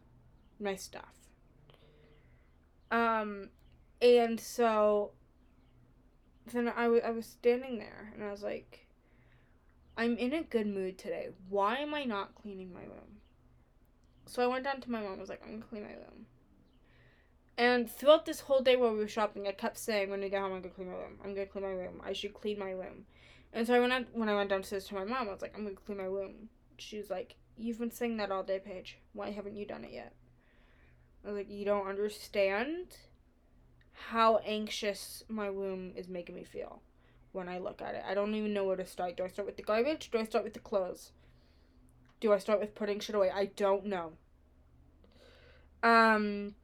my 0.61 0.77
stuff. 0.77 1.15
Um 2.91 3.49
and 4.03 4.39
so 4.39 5.13
then 6.53 6.69
I, 6.69 6.85
w- 6.85 7.03
I 7.03 7.11
was 7.11 7.27
standing 7.27 7.79
there 7.79 8.13
and 8.15 8.25
I 8.25 8.31
was 8.31 8.43
like 8.43 8.87
I'm 9.97 10.17
in 10.17 10.33
a 10.33 10.43
good 10.43 10.67
mood 10.67 10.99
today. 10.99 11.29
Why 11.49 11.79
am 11.79 11.95
I 11.95 12.05
not 12.05 12.35
cleaning 12.35 12.73
my 12.73 12.81
room? 12.81 13.21
So 14.27 14.43
I 14.43 14.47
went 14.47 14.65
down 14.65 14.81
to 14.81 14.91
my 14.91 15.03
mom. 15.03 15.15
I 15.17 15.21
was 15.21 15.29
like, 15.29 15.43
I'm 15.45 15.53
gonna 15.53 15.65
clean 15.69 15.83
my 15.83 15.91
room. 15.91 16.27
And 17.59 17.91
throughout 17.91 18.25
this 18.25 18.41
whole 18.41 18.63
day 18.63 18.77
while 18.77 18.93
we 18.93 18.99
were 18.99 19.09
shopping, 19.09 19.47
I 19.47 19.53
kept 19.53 19.77
saying, 19.77 20.09
when 20.09 20.21
we 20.21 20.31
get 20.31 20.41
home, 20.41 20.53
I'm 20.55 20.63
gonna 20.63 20.75
clean 20.75 20.89
my 20.89 20.97
room. 20.97 21.19
I'm 21.23 21.35
gonna 21.35 21.47
clean 21.47 21.65
my 21.65 21.71
room. 21.71 22.01
I 22.03 22.15
should 22.15 22.33
clean 22.33 22.59
my 22.59 22.71
room. 22.71 23.05
And 23.53 23.67
so 23.67 23.75
I 23.75 23.81
went 23.81 23.93
out, 23.93 24.07
when 24.13 24.31
I 24.31 24.35
went 24.35 24.49
downstairs 24.49 24.87
to 24.87 24.95
my 24.95 25.05
mom, 25.05 25.29
I 25.29 25.33
was 25.33 25.43
like, 25.43 25.55
I'm 25.57 25.65
gonna 25.65 25.77
clean 25.77 25.99
my 25.99 26.05
room. 26.05 26.49
She 26.79 26.97
was 26.97 27.11
like, 27.11 27.37
You've 27.59 27.79
been 27.79 27.91
saying 27.91 28.17
that 28.17 28.33
all 28.33 28.43
day, 28.43 28.59
Paige. 28.59 28.99
Why 29.13 29.31
haven't 29.31 29.57
you 29.57 29.67
done 29.67 29.85
it 29.85 29.93
yet? 29.93 30.15
I 31.23 31.29
was 31.29 31.37
like, 31.37 31.51
You 31.51 31.67
don't 31.67 31.87
understand 31.87 32.97
how 34.09 34.39
anxious 34.39 35.25
my 35.29 35.47
room 35.47 35.93
is 35.97 36.09
making 36.09 36.35
me 36.35 36.45
feel 36.45 36.83
when 37.33 37.49
I 37.49 37.59
look 37.59 37.81
at 37.81 37.95
it. 37.95 38.05
I 38.07 38.15
don't 38.15 38.35
even 38.35 38.53
know 38.53 38.65
where 38.65 38.77
to 38.77 38.87
start. 38.87 39.17
Do 39.17 39.25
I 39.25 39.29
start 39.29 39.47
with 39.47 39.57
the 39.57 39.63
garbage? 39.63 40.11
Do 40.11 40.19
I 40.19 40.25
start 40.25 40.45
with 40.45 40.55
the 40.55 40.61
clothes? 40.61 41.13
Do 42.21 42.33
I 42.33 42.39
start 42.39 42.61
with 42.61 42.75
putting 42.75 43.01
shit 43.01 43.15
away? 43.15 43.31
I 43.35 43.47
don't 43.47 43.87
know. 43.87 44.13
Um 45.83 46.55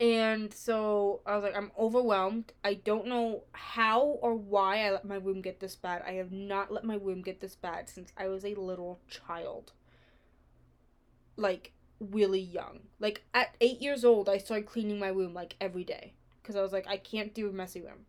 and 0.00 0.54
so 0.54 1.22
I 1.26 1.34
was 1.34 1.42
like, 1.42 1.56
I'm 1.56 1.72
overwhelmed. 1.76 2.52
I 2.62 2.74
don't 2.74 3.06
know 3.06 3.42
how 3.52 4.00
or 4.00 4.34
why 4.34 4.86
I 4.86 4.90
let 4.92 5.04
my 5.04 5.16
room 5.16 5.40
get 5.42 5.58
this 5.58 5.74
bad. 5.74 6.02
I 6.06 6.12
have 6.12 6.30
not 6.30 6.70
let 6.70 6.84
my 6.84 6.94
room 6.94 7.20
get 7.22 7.40
this 7.40 7.56
bad 7.56 7.88
since 7.88 8.12
I 8.16 8.28
was 8.28 8.44
a 8.44 8.54
little 8.54 9.00
child. 9.08 9.72
Like, 11.36 11.72
really 12.00 12.40
young. 12.40 12.80
Like, 13.00 13.22
at 13.34 13.56
eight 13.60 13.80
years 13.80 14.04
old, 14.04 14.28
I 14.28 14.38
started 14.38 14.66
cleaning 14.66 14.98
my 14.98 15.08
room, 15.08 15.34
like, 15.34 15.56
every 15.60 15.84
day. 15.84 16.14
Because 16.42 16.56
I 16.56 16.62
was 16.62 16.72
like, 16.72 16.86
I 16.86 16.96
can't 16.96 17.34
do 17.34 17.48
a 17.48 17.52
messy 17.52 17.80
room. 17.80 18.06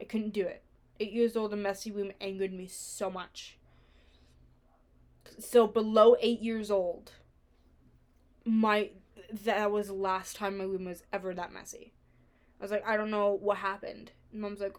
I 0.00 0.04
couldn't 0.04 0.32
do 0.32 0.46
it. 0.46 0.62
Eight 1.00 1.12
years 1.12 1.36
old, 1.36 1.52
a 1.52 1.56
messy 1.56 1.90
room 1.90 2.12
angered 2.20 2.52
me 2.52 2.66
so 2.66 3.10
much. 3.10 3.58
So 5.38 5.66
below 5.66 6.16
eight 6.20 6.40
years 6.40 6.70
old, 6.70 7.12
my 8.44 8.90
that 9.32 9.70
was 9.70 9.88
the 9.88 9.94
last 9.94 10.36
time 10.36 10.58
my 10.58 10.64
room 10.64 10.84
was 10.84 11.02
ever 11.12 11.34
that 11.34 11.52
messy. 11.52 11.92
I 12.60 12.64
was 12.64 12.70
like, 12.70 12.86
I 12.86 12.96
don't 12.96 13.10
know 13.10 13.32
what 13.32 13.58
happened. 13.58 14.12
And 14.32 14.40
mom's 14.40 14.60
like, 14.60 14.76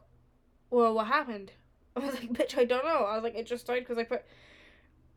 Well, 0.70 0.94
what 0.94 1.08
happened? 1.08 1.52
I 1.96 2.00
was 2.02 2.14
like, 2.14 2.32
Bitch, 2.32 2.58
I 2.58 2.66
don't 2.66 2.86
know. 2.86 3.04
I 3.04 3.16
was 3.16 3.24
like, 3.24 3.36
It 3.36 3.46
just 3.46 3.64
started 3.64 3.84
because 3.84 3.98
I 3.98 4.04
put 4.04 4.24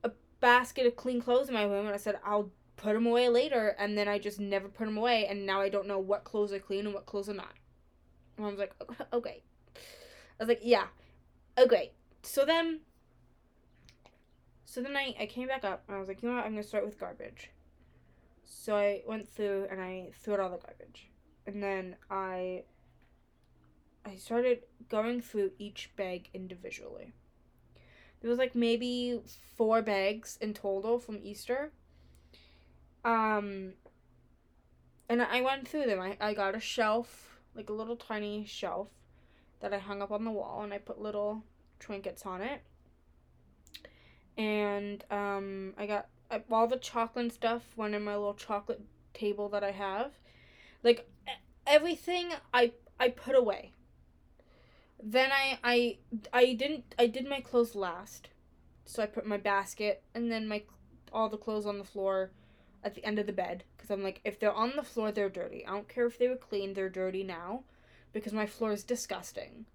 a 0.02 0.10
basket 0.40 0.86
of 0.86 0.96
clean 0.96 1.20
clothes 1.20 1.48
in 1.48 1.54
my 1.54 1.64
room, 1.64 1.86
and 1.86 1.94
I 1.94 1.98
said 1.98 2.18
I'll 2.24 2.50
put 2.78 2.94
them 2.94 3.06
away 3.06 3.28
later, 3.28 3.76
and 3.78 3.98
then 3.98 4.08
I 4.08 4.18
just 4.18 4.40
never 4.40 4.68
put 4.68 4.86
them 4.86 4.96
away, 4.96 5.26
and 5.26 5.44
now 5.44 5.60
I 5.60 5.68
don't 5.68 5.86
know 5.86 5.98
what 5.98 6.24
clothes 6.24 6.52
are 6.52 6.58
clean 6.58 6.86
and 6.86 6.94
what 6.94 7.04
clothes 7.04 7.28
are 7.28 7.34
not. 7.34 7.52
And 8.36 8.46
mom's 8.46 8.58
like, 8.58 8.72
Okay. 9.12 9.42
I 9.76 10.42
was 10.42 10.48
like, 10.48 10.60
Yeah, 10.62 10.86
okay. 11.58 11.92
So 12.22 12.46
then. 12.46 12.80
So 14.64 14.82
then 14.82 14.96
I, 14.96 15.14
I 15.18 15.26
came 15.26 15.48
back 15.48 15.64
up 15.64 15.82
and 15.88 15.96
I 15.96 15.98
was 15.98 16.08
like, 16.08 16.22
you 16.22 16.28
know 16.28 16.36
what, 16.36 16.44
I'm 16.44 16.52
gonna 16.52 16.62
start 16.62 16.84
with 16.84 17.00
garbage. 17.00 17.50
So 18.44 18.76
I 18.76 19.02
went 19.06 19.26
through 19.26 19.66
and 19.70 19.80
I 19.80 20.10
threw 20.20 20.34
out 20.34 20.40
all 20.40 20.50
the 20.50 20.58
garbage. 20.58 21.08
And 21.46 21.62
then 21.62 21.96
I 22.10 22.64
I 24.04 24.16
started 24.16 24.60
going 24.88 25.20
through 25.20 25.52
each 25.58 25.90
bag 25.96 26.28
individually. 26.32 27.12
There 28.20 28.30
was 28.30 28.38
like 28.38 28.54
maybe 28.54 29.20
four 29.56 29.82
bags 29.82 30.38
in 30.40 30.54
total 30.54 30.98
from 30.98 31.18
Easter. 31.22 31.72
Um 33.04 33.74
and 35.08 35.22
I 35.22 35.40
went 35.40 35.66
through 35.66 35.86
them. 35.86 36.00
I, 36.00 36.16
I 36.20 36.34
got 36.34 36.54
a 36.54 36.60
shelf, 36.60 37.38
like 37.54 37.70
a 37.70 37.72
little 37.72 37.96
tiny 37.96 38.44
shelf 38.44 38.88
that 39.60 39.72
I 39.72 39.78
hung 39.78 40.02
up 40.02 40.10
on 40.12 40.24
the 40.24 40.30
wall 40.30 40.62
and 40.62 40.72
I 40.72 40.78
put 40.78 41.00
little 41.00 41.44
trinkets 41.78 42.26
on 42.26 42.42
it. 42.42 42.62
And 44.36 45.04
um 45.10 45.74
I 45.78 45.86
got 45.86 46.06
all 46.50 46.66
the 46.66 46.76
chocolate 46.76 47.32
stuff 47.32 47.62
went 47.76 47.94
in 47.94 48.04
my 48.04 48.14
little 48.14 48.34
chocolate 48.34 48.82
table 49.14 49.48
that 49.48 49.64
I 49.64 49.72
have. 49.72 50.12
Like 50.82 51.08
everything 51.66 52.30
I 52.52 52.72
I 53.00 53.08
put 53.08 53.34
away. 53.34 53.72
Then 55.02 55.30
I 55.32 55.58
I 55.64 55.98
I 56.32 56.52
didn't 56.54 56.94
I 56.98 57.06
did 57.06 57.28
my 57.28 57.40
clothes 57.40 57.74
last. 57.74 58.28
So 58.84 59.02
I 59.02 59.06
put 59.06 59.26
my 59.26 59.36
basket 59.36 60.02
and 60.14 60.30
then 60.30 60.48
my 60.48 60.62
all 61.12 61.28
the 61.28 61.36
clothes 61.36 61.66
on 61.66 61.78
the 61.78 61.84
floor 61.84 62.30
at 62.84 62.94
the 62.94 63.04
end 63.04 63.18
of 63.18 63.26
the 63.26 63.32
bed 63.32 63.64
because 63.76 63.90
I'm 63.90 64.02
like 64.02 64.20
if 64.24 64.38
they're 64.38 64.52
on 64.52 64.74
the 64.76 64.82
floor 64.82 65.12
they're 65.12 65.28
dirty. 65.28 65.66
I 65.66 65.70
don't 65.70 65.88
care 65.88 66.06
if 66.06 66.18
they 66.18 66.28
were 66.28 66.36
clean, 66.36 66.74
they're 66.74 66.88
dirty 66.88 67.24
now 67.24 67.64
because 68.12 68.32
my 68.32 68.46
floor 68.46 68.72
is 68.72 68.84
disgusting. 68.84 69.66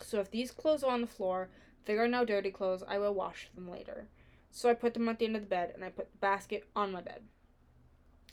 So 0.00 0.20
if 0.20 0.30
these 0.30 0.50
clothes 0.50 0.82
are 0.82 0.92
on 0.92 1.00
the 1.00 1.06
floor, 1.06 1.50
they 1.84 1.94
are 1.94 2.08
now 2.08 2.24
dirty 2.24 2.50
clothes. 2.50 2.82
I 2.86 2.98
will 2.98 3.14
wash 3.14 3.48
them 3.54 3.70
later. 3.70 4.06
So 4.50 4.68
I 4.68 4.74
put 4.74 4.94
them 4.94 5.08
at 5.08 5.18
the 5.18 5.24
end 5.24 5.36
of 5.36 5.42
the 5.42 5.48
bed 5.48 5.72
and 5.74 5.84
I 5.84 5.88
put 5.88 6.12
the 6.12 6.18
basket 6.18 6.68
on 6.76 6.92
my 6.92 7.00
bed. 7.00 7.22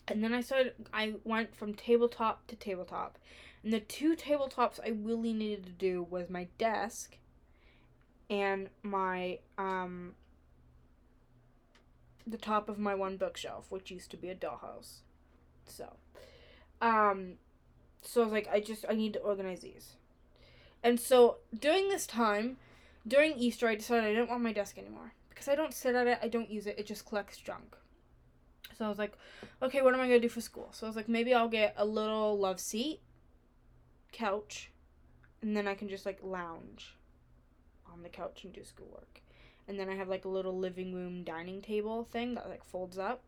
And 0.08 0.24
then 0.24 0.34
I 0.34 0.42
started, 0.42 0.74
I 0.94 1.16
went 1.24 1.56
from 1.56 1.74
tabletop 1.74 2.48
to 2.48 2.56
tabletop. 2.56 3.18
And 3.64 3.72
the 3.72 3.80
two 3.80 4.16
tabletops 4.16 4.80
I 4.84 4.90
really 4.90 5.34
needed 5.34 5.66
to 5.66 5.72
do 5.72 6.06
was 6.10 6.30
my 6.30 6.48
desk 6.58 7.18
and 8.30 8.70
my, 8.84 9.40
um, 9.58 10.16
the 12.32 12.38
top 12.38 12.70
of 12.70 12.80
my 12.80 12.96
one 12.96 13.18
bookshelf, 13.18 13.66
which 13.70 13.92
used 13.92 14.12
to 14.12 14.18
be 14.18 14.30
a 14.30 14.36
dollhouse. 14.36 15.00
So, 15.66 15.98
um, 16.82 17.34
so 18.02 18.22
I 18.22 18.24
was 18.24 18.34
like, 18.34 18.48
I 18.52 18.60
just, 18.60 18.86
I 18.90 18.94
need 18.94 19.14
to 19.14 19.20
organize 19.20 19.62
these. 19.62 19.94
And 20.84 21.00
so 21.00 21.38
during 21.58 21.90
this 21.90 22.08
time, 22.08 22.58
during 23.08 23.34
Easter, 23.34 23.68
I 23.68 23.76
decided 23.76 24.06
I 24.06 24.14
didn't 24.14 24.30
want 24.30 24.44
my 24.44 24.54
desk 24.54 24.78
anymore 24.78 25.14
because 25.30 25.48
I 25.48 25.56
don't 25.56 25.74
sit 25.74 25.96
at 25.96 26.08
it, 26.08 26.20
I 26.22 26.28
don't 26.28 26.50
use 26.50 26.68
it, 26.68 26.78
it 26.78 26.86
just 26.86 27.06
collects 27.06 27.38
junk. 27.38 27.76
So 28.78 28.86
I 28.86 28.90
was 28.90 28.98
like, 28.98 29.14
okay, 29.62 29.82
what 29.82 29.94
am 29.94 30.00
I 30.00 30.08
gonna 30.08 30.20
do 30.20 30.30
for 30.30 30.42
school? 30.42 30.70
So 30.72 30.86
I 30.86 30.90
was 30.90 30.96
like, 30.96 31.10
maybe 31.10 31.34
I'll 31.34 31.50
get 31.50 31.74
a 31.78 31.86
little 31.86 32.38
love 32.38 32.60
seat, 32.60 33.02
couch, 34.12 34.72
and 35.42 35.56
then 35.56 35.68
I 35.68 35.76
can 35.76 35.90
just 35.90 36.06
like 36.06 36.20
lounge 36.24 36.96
on 37.92 38.04
the 38.04 38.10
couch 38.10 38.44
and 38.44 38.54
do 38.54 38.64
schoolwork. 38.64 39.22
And 39.70 39.80
then 39.80 39.88
I 39.88 39.96
have 39.96 40.10
like 40.10 40.26
a 40.26 40.30
little 40.30 40.58
living 40.58 40.96
room 40.96 41.24
dining 41.24 41.62
table 41.62 42.08
thing 42.12 42.34
that 42.34 42.50
like 42.50 42.66
folds 42.66 42.98
up 42.98 43.22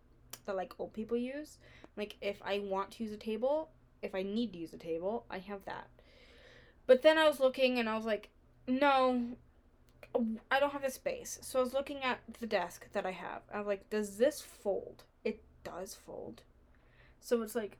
that 0.47 0.55
like 0.55 0.73
old 0.79 0.91
people 0.91 1.15
use. 1.15 1.59
Like 1.95 2.15
if 2.19 2.41
I 2.43 2.57
want 2.57 2.89
to 2.91 3.03
use 3.03 3.13
a 3.13 3.17
table, 3.17 3.69
if 4.01 4.15
I 4.15 4.23
need 4.23 4.53
to 4.53 4.59
use 4.59 4.73
a 4.73 4.77
table, 4.77 5.25
I 5.29 5.37
have 5.37 5.63
that. 5.65 5.87
But 6.87 7.03
then 7.03 7.19
I 7.19 7.27
was 7.27 7.39
looking 7.39 7.77
and 7.77 7.87
I 7.87 7.95
was 7.95 8.05
like, 8.05 8.29
no, 8.67 9.21
I 10.49 10.59
don't 10.59 10.73
have 10.73 10.81
the 10.81 10.89
space. 10.89 11.37
So 11.43 11.59
I 11.59 11.63
was 11.63 11.73
looking 11.73 12.01
at 12.01 12.19
the 12.39 12.47
desk 12.47 12.87
that 12.91 13.05
I 13.05 13.11
have. 13.11 13.43
I 13.53 13.59
was 13.59 13.67
like, 13.67 13.87
does 13.91 14.17
this 14.17 14.41
fold? 14.41 15.03
It 15.23 15.43
does 15.63 15.93
fold. 15.93 16.41
So 17.19 17.43
it's 17.43 17.53
like 17.53 17.77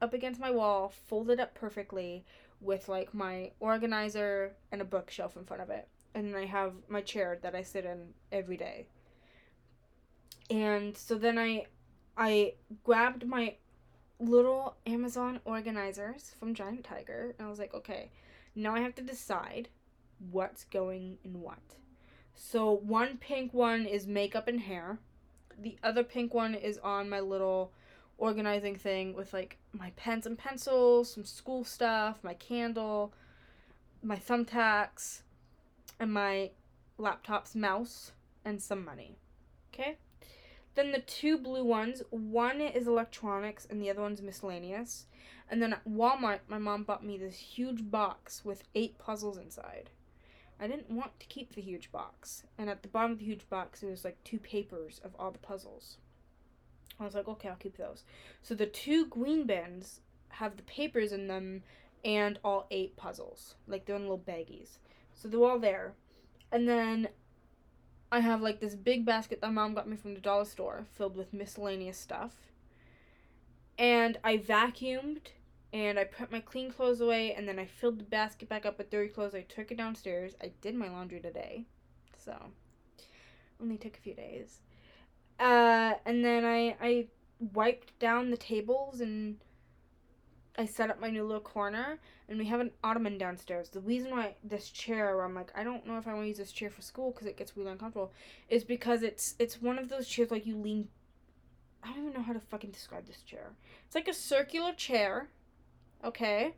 up 0.00 0.14
against 0.14 0.40
my 0.40 0.52
wall, 0.52 0.92
folded 1.08 1.40
up 1.40 1.56
perfectly 1.56 2.24
with 2.60 2.88
like 2.88 3.12
my 3.12 3.50
organizer 3.58 4.52
and 4.70 4.80
a 4.80 4.84
bookshelf 4.84 5.36
in 5.36 5.44
front 5.44 5.62
of 5.62 5.70
it. 5.70 5.88
And 6.18 6.36
I 6.36 6.46
have 6.46 6.72
my 6.88 7.00
chair 7.00 7.38
that 7.42 7.54
I 7.54 7.62
sit 7.62 7.84
in 7.84 8.08
every 8.32 8.56
day. 8.56 8.86
And 10.50 10.96
so 10.96 11.14
then 11.14 11.38
I 11.38 11.66
I 12.16 12.54
grabbed 12.82 13.24
my 13.24 13.54
little 14.18 14.74
Amazon 14.84 15.38
organizers 15.44 16.34
from 16.40 16.54
Giant 16.54 16.82
Tiger 16.82 17.36
and 17.38 17.46
I 17.46 17.50
was 17.50 17.60
like, 17.60 17.72
okay, 17.72 18.10
now 18.56 18.74
I 18.74 18.80
have 18.80 18.96
to 18.96 19.02
decide 19.02 19.68
what's 20.32 20.64
going 20.64 21.18
in 21.22 21.40
what. 21.40 21.76
So 22.34 22.72
one 22.72 23.18
pink 23.18 23.54
one 23.54 23.86
is 23.86 24.08
makeup 24.08 24.48
and 24.48 24.58
hair. 24.58 24.98
The 25.56 25.78
other 25.84 26.02
pink 26.02 26.34
one 26.34 26.56
is 26.56 26.78
on 26.78 27.08
my 27.08 27.20
little 27.20 27.72
organizing 28.16 28.74
thing 28.74 29.14
with 29.14 29.32
like 29.32 29.58
my 29.72 29.92
pens 29.94 30.26
and 30.26 30.36
pencils, 30.36 31.12
some 31.14 31.24
school 31.24 31.62
stuff, 31.62 32.18
my 32.24 32.34
candle, 32.34 33.12
my 34.02 34.16
thumbtacks, 34.16 35.22
and 35.98 36.12
my 36.12 36.50
laptop's 36.96 37.54
mouse 37.54 38.12
and 38.44 38.60
some 38.60 38.84
money. 38.84 39.16
Okay? 39.72 39.96
Then 40.74 40.92
the 40.92 41.00
two 41.00 41.38
blue 41.38 41.64
ones, 41.64 42.02
one 42.10 42.60
is 42.60 42.86
electronics 42.86 43.66
and 43.68 43.82
the 43.82 43.90
other 43.90 44.02
one's 44.02 44.22
miscellaneous. 44.22 45.06
And 45.50 45.62
then 45.62 45.72
at 45.72 45.88
Walmart, 45.88 46.40
my 46.48 46.58
mom 46.58 46.84
bought 46.84 47.04
me 47.04 47.18
this 47.18 47.36
huge 47.36 47.90
box 47.90 48.44
with 48.44 48.64
eight 48.74 48.98
puzzles 48.98 49.38
inside. 49.38 49.90
I 50.60 50.66
didn't 50.66 50.90
want 50.90 51.18
to 51.20 51.26
keep 51.26 51.54
the 51.54 51.62
huge 51.62 51.90
box. 51.90 52.44
And 52.58 52.68
at 52.68 52.82
the 52.82 52.88
bottom 52.88 53.12
of 53.12 53.18
the 53.18 53.24
huge 53.24 53.48
box, 53.48 53.80
there 53.80 53.90
was 53.90 54.04
like 54.04 54.22
two 54.24 54.38
papers 54.38 55.00
of 55.04 55.14
all 55.18 55.30
the 55.30 55.38
puzzles. 55.38 55.98
I 57.00 57.04
was 57.04 57.14
like, 57.14 57.28
okay, 57.28 57.48
I'll 57.48 57.56
keep 57.56 57.76
those. 57.76 58.04
So 58.42 58.54
the 58.54 58.66
two 58.66 59.06
green 59.06 59.46
bins 59.46 60.00
have 60.30 60.56
the 60.56 60.62
papers 60.64 61.12
in 61.12 61.28
them 61.28 61.62
and 62.04 62.38
all 62.44 62.66
eight 62.70 62.96
puzzles. 62.96 63.54
Like 63.66 63.84
they're 63.84 63.96
in 63.96 64.02
little 64.02 64.18
baggies. 64.18 64.78
So 65.18 65.28
they're 65.28 65.44
all 65.44 65.58
there. 65.58 65.94
And 66.52 66.68
then 66.68 67.08
I 68.10 68.20
have 68.20 68.40
like 68.40 68.60
this 68.60 68.74
big 68.74 69.04
basket 69.04 69.40
that 69.40 69.52
mom 69.52 69.74
got 69.74 69.88
me 69.88 69.96
from 69.96 70.14
the 70.14 70.20
dollar 70.20 70.44
store 70.44 70.86
filled 70.94 71.16
with 71.16 71.34
miscellaneous 71.34 71.98
stuff. 71.98 72.32
And 73.76 74.18
I 74.24 74.38
vacuumed 74.38 75.26
and 75.72 75.98
I 75.98 76.04
put 76.04 76.32
my 76.32 76.40
clean 76.40 76.70
clothes 76.70 77.00
away 77.00 77.34
and 77.34 77.46
then 77.46 77.58
I 77.58 77.66
filled 77.66 77.98
the 77.98 78.04
basket 78.04 78.48
back 78.48 78.64
up 78.64 78.78
with 78.78 78.90
dirty 78.90 79.10
clothes. 79.10 79.34
I 79.34 79.42
took 79.42 79.70
it 79.70 79.76
downstairs. 79.76 80.34
I 80.42 80.52
did 80.60 80.74
my 80.74 80.88
laundry 80.88 81.20
today. 81.20 81.66
So 82.16 82.34
only 83.60 83.76
took 83.76 83.96
a 83.96 84.00
few 84.00 84.14
days. 84.14 84.60
Uh, 85.38 85.94
and 86.06 86.24
then 86.24 86.44
I 86.44 86.76
I 86.80 87.06
wiped 87.52 87.98
down 87.98 88.30
the 88.30 88.36
tables 88.36 89.00
and 89.00 89.36
I 90.58 90.66
set 90.66 90.90
up 90.90 91.00
my 91.00 91.08
new 91.08 91.22
little 91.22 91.40
corner 91.40 91.98
and 92.28 92.38
we 92.38 92.46
have 92.46 92.60
an 92.60 92.72
ottoman 92.82 93.16
downstairs. 93.16 93.68
The 93.68 93.80
reason 93.80 94.10
why 94.10 94.34
this 94.42 94.70
chair 94.70 95.16
where 95.16 95.24
I'm 95.24 95.34
like 95.34 95.52
I 95.54 95.62
don't 95.62 95.86
know 95.86 95.98
if 95.98 96.08
I 96.08 96.12
want 96.12 96.24
to 96.24 96.28
use 96.28 96.38
this 96.38 96.52
chair 96.52 96.68
for 96.68 96.82
school 96.82 97.12
because 97.12 97.28
it 97.28 97.36
gets 97.36 97.56
really 97.56 97.70
uncomfortable 97.70 98.12
is 98.48 98.64
because 98.64 99.02
it's 99.02 99.36
it's 99.38 99.62
one 99.62 99.78
of 99.78 99.88
those 99.88 100.08
chairs 100.08 100.30
like 100.30 100.46
you 100.46 100.56
lean 100.56 100.88
I 101.82 101.92
don't 101.92 102.00
even 102.00 102.12
know 102.12 102.22
how 102.22 102.32
to 102.32 102.40
fucking 102.40 102.72
describe 102.72 103.06
this 103.06 103.22
chair. 103.22 103.52
It's 103.86 103.94
like 103.94 104.08
a 104.08 104.12
circular 104.12 104.72
chair 104.72 105.28
okay? 106.04 106.54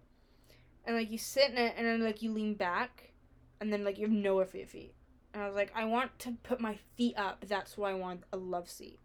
And 0.85 0.97
like 0.97 1.11
you 1.11 1.19
sit 1.19 1.51
in 1.51 1.59
it 1.59 1.75
and 1.77 1.87
then 1.87 2.03
like 2.03 2.23
you 2.23 2.33
lean 2.33 2.55
back 2.55 3.13
and 3.61 3.73
then 3.73 3.85
like 3.85 3.99
you 3.99 4.07
have 4.07 4.13
nowhere 4.13 4.47
for 4.47 4.57
your 4.57 4.67
feet. 4.67 4.95
And 5.33 5.43
I 5.43 5.47
was 5.47 5.55
like, 5.55 5.71
I 5.75 5.85
want 5.85 6.19
to 6.21 6.33
put 6.43 6.61
my 6.61 6.79
feet 6.97 7.17
up. 7.17 7.45
That's 7.47 7.77
why 7.77 7.91
I 7.91 7.95
want 7.95 8.25
a 8.33 8.37
love 8.37 8.69
seat. 8.69 8.99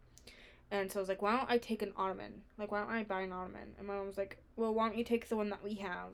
And 0.72 0.92
so 0.92 1.00
I 1.00 1.02
was 1.02 1.10
like, 1.10 1.22
why 1.22 1.38
don't 1.38 1.50
I 1.50 1.58
take 1.58 1.82
an 1.82 1.94
ottoman? 1.96 2.42
Like, 2.58 2.72
why 2.72 2.82
don't 2.82 2.90
I 2.90 3.04
buy 3.04 3.22
an 3.22 3.32
ottoman? 3.32 3.76
And 3.78 3.88
my 3.88 3.96
mom 3.96 4.08
was 4.08 4.18
like, 4.18 4.38
well, 4.56 4.74
why 4.74 4.88
don't 4.88 4.98
you 4.98 5.04
take 5.04 5.30
the 5.30 5.36
one 5.36 5.50
that 5.50 5.64
we 5.64 5.76
have? 5.76 6.10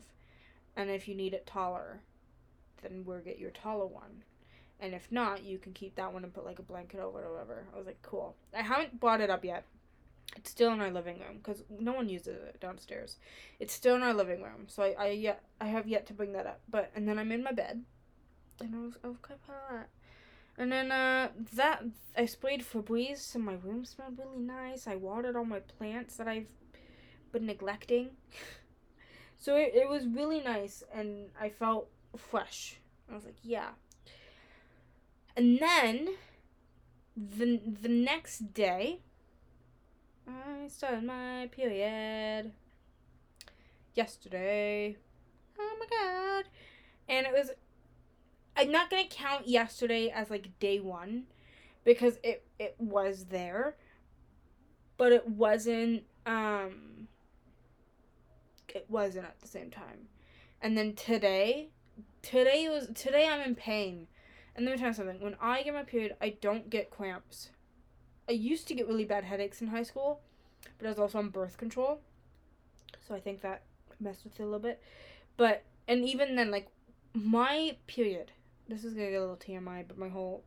And 0.75 0.89
if 0.89 1.08
you 1.08 1.15
need 1.15 1.34
it 1.34 1.46
taller, 1.46 2.01
then 2.81 3.03
we'll 3.05 3.20
get 3.20 3.39
your 3.39 3.51
taller 3.51 3.88
one. 3.88 4.24
And 4.79 4.93
if 4.93 5.12
not, 5.12 5.43
you 5.43 5.58
can 5.58 5.74
keep 5.74 5.96
that 5.96 6.12
one 6.12 6.24
and 6.24 6.34
put 6.34 6.46
like 6.46 6.60
a 6.60 6.63
blanket 6.63 7.00
over 7.00 7.22
it 7.22 7.25
or 7.25 7.34
whatever. 7.34 7.65
I 7.74 7.77
was 7.77 7.86
like, 7.86 8.01
cool. 8.01 8.36
I 8.55 8.62
haven't 8.62 9.00
bought 9.00 9.22
it 9.22 9.29
up 9.29 9.46
yet 9.46 9.65
it's 10.36 10.50
still 10.50 10.72
in 10.72 10.81
our 10.81 10.91
living 10.91 11.20
room 11.20 11.38
because 11.38 11.63
no 11.70 11.93
one 11.93 12.10
uses 12.10 12.41
it 12.43 12.60
downstairs. 12.60 13.17
It's 13.60 13.74
still 13.74 13.96
in 13.96 14.03
our 14.03 14.13
living 14.13 14.41
room, 14.41 14.65
so 14.67 14.84
I, 14.84 14.96
I 14.98 15.08
yet 15.10 15.43
I 15.60 15.67
have 15.67 15.88
yet 15.88 16.05
to 16.08 16.13
bring 16.13 16.34
that 16.34 16.48
up. 16.48 16.62
But 16.70 16.91
and 16.96 17.08
then 17.08 17.20
I'm 17.20 17.31
in 17.31 17.43
my 17.43 17.51
bed, 17.51 17.84
and 18.60 18.75
I 18.75 18.79
was 18.79 18.93
I 19.03 19.08
And 20.58 20.72
then 20.72 20.91
uh, 20.91 21.29
that 21.53 21.84
I 22.17 22.25
sprayed 22.25 22.63
Febreze, 22.63 23.34
and 23.36 23.46
my 23.46 23.53
room 23.53 23.86
smelled 23.86 24.17
really 24.17 24.39
nice. 24.39 24.86
I 24.88 24.96
watered 24.96 25.36
all 25.36 25.46
my 25.46 25.60
plants 25.60 26.17
that 26.17 26.27
I've 26.27 26.48
been 27.31 27.46
neglecting. 27.46 28.12
so 29.38 29.55
it, 29.55 29.72
it 29.74 29.89
was 29.89 30.08
really 30.08 30.41
nice, 30.41 30.84
and 30.93 31.29
I 31.39 31.50
felt 31.50 31.88
fresh. 32.17 32.77
I 33.10 33.15
was 33.15 33.25
like, 33.25 33.38
yeah. 33.41 33.70
And 35.36 35.60
then 35.60 36.10
the 37.15 37.60
the 37.81 37.89
next 37.89 38.53
day, 38.53 39.00
I 40.27 40.67
started 40.67 41.03
my 41.03 41.50
period. 41.51 42.51
Yesterday. 43.93 44.98
Oh 45.60 45.77
my 45.79 45.86
god. 45.86 46.46
And 47.10 47.27
it 47.27 47.34
was 47.34 47.51
I'm 48.55 48.72
not 48.72 48.89
gonna 48.89 49.08
count 49.10 49.48
yesterday 49.48 50.10
as 50.10 50.29
like 50.29 50.60
day 50.60 50.79
one 50.79 51.24
because 51.84 52.20
it 52.24 52.46
it 52.60 52.75
was 52.79 53.25
there. 53.25 53.75
But 54.98 55.12
it 55.12 55.27
wasn't 55.27 56.03
um 56.25 57.08
it 58.67 58.86
wasn't 58.89 59.25
at 59.25 59.39
the 59.39 59.48
same 59.48 59.70
time. 59.70 60.08
And 60.62 60.77
then 60.77 60.93
today 60.93 61.70
today 62.22 62.67
was 62.70 62.89
today 62.93 63.27
I'm 63.27 63.41
in 63.41 63.55
pain. 63.55 64.08
And 64.55 64.65
let 64.65 64.74
me 64.74 64.77
tell 64.77 64.89
you 64.89 64.93
something. 64.93 65.22
When 65.22 65.38
I 65.41 65.63
get 65.63 65.74
my 65.74 65.84
period, 65.84 66.15
I 66.22 66.36
don't 66.41 66.70
get 66.70 66.89
cramps. 66.89 67.50
I 68.27 68.34
used 68.34 68.67
to 68.67 68.74
get 68.75 68.88
really 68.88 69.05
bad 69.05 69.24
headaches 69.24 69.62
in 69.62 69.67
high 69.67 69.84
school, 69.84 70.20
but 70.77 70.86
I 70.86 70.89
was 70.89 71.00
also 71.00 71.20
on 71.20 71.29
birth 71.29 71.58
control. 71.58 72.01
So 73.08 73.15
I 73.15 73.20
think 73.20 73.41
that 73.41 73.63
messed 74.00 74.24
with 74.24 74.39
it 74.39 74.43
a 74.43 74.46
little 74.46 74.60
bit. 74.60 74.81
But 75.38 75.63
and 75.88 76.05
even 76.05 76.36
then 76.36 76.51
like 76.51 76.67
my 77.13 77.77
period 77.88 78.31
this 78.72 78.86
is 78.86 78.94
gonna 78.94 79.10
get 79.10 79.18
a 79.18 79.20
little 79.20 79.36
TMI, 79.36 79.84
but 79.86 79.98
my 79.98 80.08
whole 80.08 80.44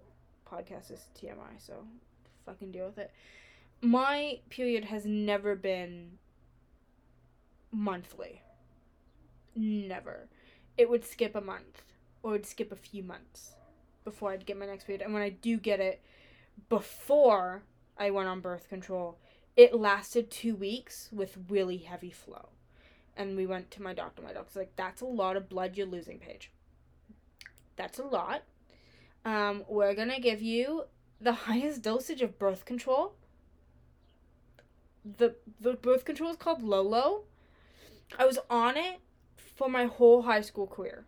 podcast 0.51 0.91
is 0.91 1.09
TMI, 1.15 1.59
so 1.59 1.85
fucking 2.47 2.73
deal 2.73 2.87
with 2.87 2.97
it. 2.97 3.11
My 3.83 4.41
period 4.49 4.87
has 4.87 5.05
never 5.05 5.55
been 5.55 6.19
monthly. 7.71 8.41
Never. 9.55 10.29
It 10.79 10.89
would 10.89 11.05
skip 11.05 11.35
a 11.35 11.41
month 11.43 11.83
or 12.23 12.31
it 12.31 12.33
would 12.33 12.47
skip 12.47 12.73
a 12.73 12.77
few 12.77 13.03
months 13.03 13.57
before 14.05 14.33
I'd 14.33 14.47
get 14.47 14.59
my 14.59 14.67
next 14.67 14.85
period. 14.85 15.03
And 15.03 15.13
when 15.13 15.23
I 15.23 15.29
do 15.29 15.59
get 15.59 15.81
it 15.81 16.01
before 16.71 17.63
I 17.99 18.11
went 18.11 18.29
on 18.29 18.41
birth 18.41 18.71
control, 18.71 19.19
it 19.55 19.75
lasted 19.75 20.31
two 20.31 20.57
weeks 20.57 21.11
with 21.13 21.37
really 21.51 21.77
heavy 21.77 22.11
flow. 22.11 22.49
And 23.17 23.37
we 23.37 23.47
went 23.47 23.71
to 23.73 23.83
my 23.83 23.93
doctor. 23.93 24.23
My 24.23 24.33
doctor's 24.33 24.57
like, 24.57 24.77
that's 24.77 25.03
a 25.03 25.07
lot 25.07 25.37
of 25.37 25.51
blood 25.51 25.77
you're 25.77 25.87
losing, 25.87 26.19
Paige. 26.19 26.51
That's 27.77 27.99
a 27.99 28.05
lot. 28.05 28.43
Um, 29.25 29.65
we're 29.69 29.95
gonna 29.95 30.21
give 30.21 30.43
you 30.43 30.85
the 31.21 31.33
highest 31.49 31.83
dosage 31.83 32.23
of 32.23 32.39
birth 32.39 32.65
control. 32.65 33.15
The 35.05 35.35
the 35.61 35.75
birth 35.75 36.05
control 36.05 36.31
is 36.31 36.37
called 36.37 36.63
Lolo. 36.63 37.25
I 38.19 38.27
was 38.27 38.39
on 38.49 38.77
it 38.77 39.01
for 39.37 39.69
my 39.69 39.87
whole 39.87 40.23
high 40.23 40.41
school 40.41 40.67
career. 40.67 41.05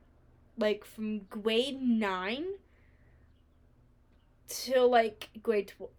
Like 0.58 0.84
from 0.84 1.20
grade 1.28 1.80
9 1.82 2.44
till 4.48 4.88
like 4.88 5.28
grade 5.42 5.72
12. 5.76 5.90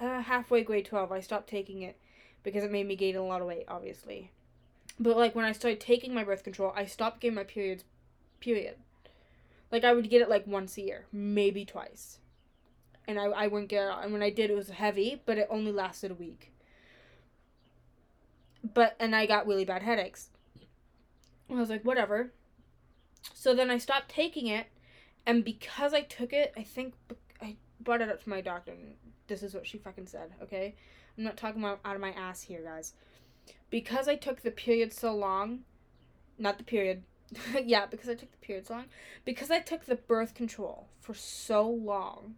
Uh, 0.00 0.22
halfway 0.22 0.62
grade 0.62 0.86
12, 0.86 1.12
I 1.12 1.20
stopped 1.20 1.48
taking 1.48 1.82
it 1.82 1.98
because 2.42 2.64
it 2.64 2.72
made 2.72 2.86
me 2.88 2.96
gain 2.96 3.16
a 3.16 3.22
lot 3.22 3.42
of 3.42 3.46
weight, 3.46 3.66
obviously. 3.68 4.30
But 4.98 5.16
like 5.16 5.34
when 5.34 5.44
I 5.44 5.52
started 5.52 5.78
taking 5.78 6.14
my 6.14 6.24
birth 6.24 6.42
control, 6.42 6.72
I 6.74 6.86
stopped 6.86 7.20
getting 7.20 7.34
my 7.34 7.44
periods, 7.44 7.84
period. 8.40 8.76
Like 9.70 9.84
I 9.84 9.92
would 9.92 10.10
get 10.10 10.22
it 10.22 10.28
like 10.28 10.46
once 10.46 10.76
a 10.76 10.82
year, 10.82 11.06
maybe 11.12 11.64
twice. 11.64 12.18
And 13.06 13.18
I, 13.18 13.24
I 13.24 13.46
wouldn't 13.46 13.70
get 13.70 13.84
it. 13.84 13.94
And 14.02 14.12
when 14.12 14.22
I 14.22 14.30
did, 14.30 14.50
it 14.50 14.56
was 14.56 14.70
heavy, 14.70 15.22
but 15.26 15.38
it 15.38 15.48
only 15.50 15.72
lasted 15.72 16.10
a 16.10 16.14
week. 16.14 16.52
But, 18.62 18.96
and 19.00 19.16
I 19.16 19.26
got 19.26 19.46
really 19.46 19.64
bad 19.64 19.82
headaches. 19.82 20.28
I 21.48 21.54
was 21.54 21.70
like, 21.70 21.84
whatever. 21.84 22.32
So 23.34 23.54
then 23.54 23.70
I 23.70 23.78
stopped 23.78 24.10
taking 24.10 24.46
it. 24.46 24.66
And 25.26 25.44
because 25.44 25.92
I 25.92 26.02
took 26.02 26.32
it, 26.32 26.52
I 26.56 26.62
think 26.62 26.94
I 27.40 27.56
brought 27.80 28.00
it 28.00 28.08
up 28.08 28.22
to 28.22 28.28
my 28.28 28.40
doctor. 28.40 28.72
And 28.72 28.94
this 29.26 29.42
is 29.42 29.54
what 29.54 29.66
she 29.66 29.78
fucking 29.78 30.06
said, 30.06 30.30
okay? 30.42 30.74
I'm 31.16 31.24
not 31.24 31.36
talking 31.36 31.62
about 31.62 31.80
out 31.84 31.94
of 31.94 32.00
my 32.00 32.12
ass 32.12 32.42
here, 32.42 32.62
guys. 32.62 32.94
Because 33.70 34.08
I 34.08 34.16
took 34.16 34.42
the 34.42 34.50
period 34.50 34.92
so 34.92 35.14
long, 35.14 35.60
not 36.38 36.58
the 36.58 36.64
period, 36.64 37.02
yeah, 37.64 37.86
because 37.86 38.08
I 38.08 38.14
took 38.14 38.30
the 38.30 38.38
period 38.38 38.66
so 38.66 38.74
long. 38.74 38.86
Because 39.24 39.50
I 39.50 39.60
took 39.60 39.84
the 39.84 39.96
birth 39.96 40.34
control 40.34 40.88
for 41.00 41.14
so 41.14 41.68
long 41.68 42.34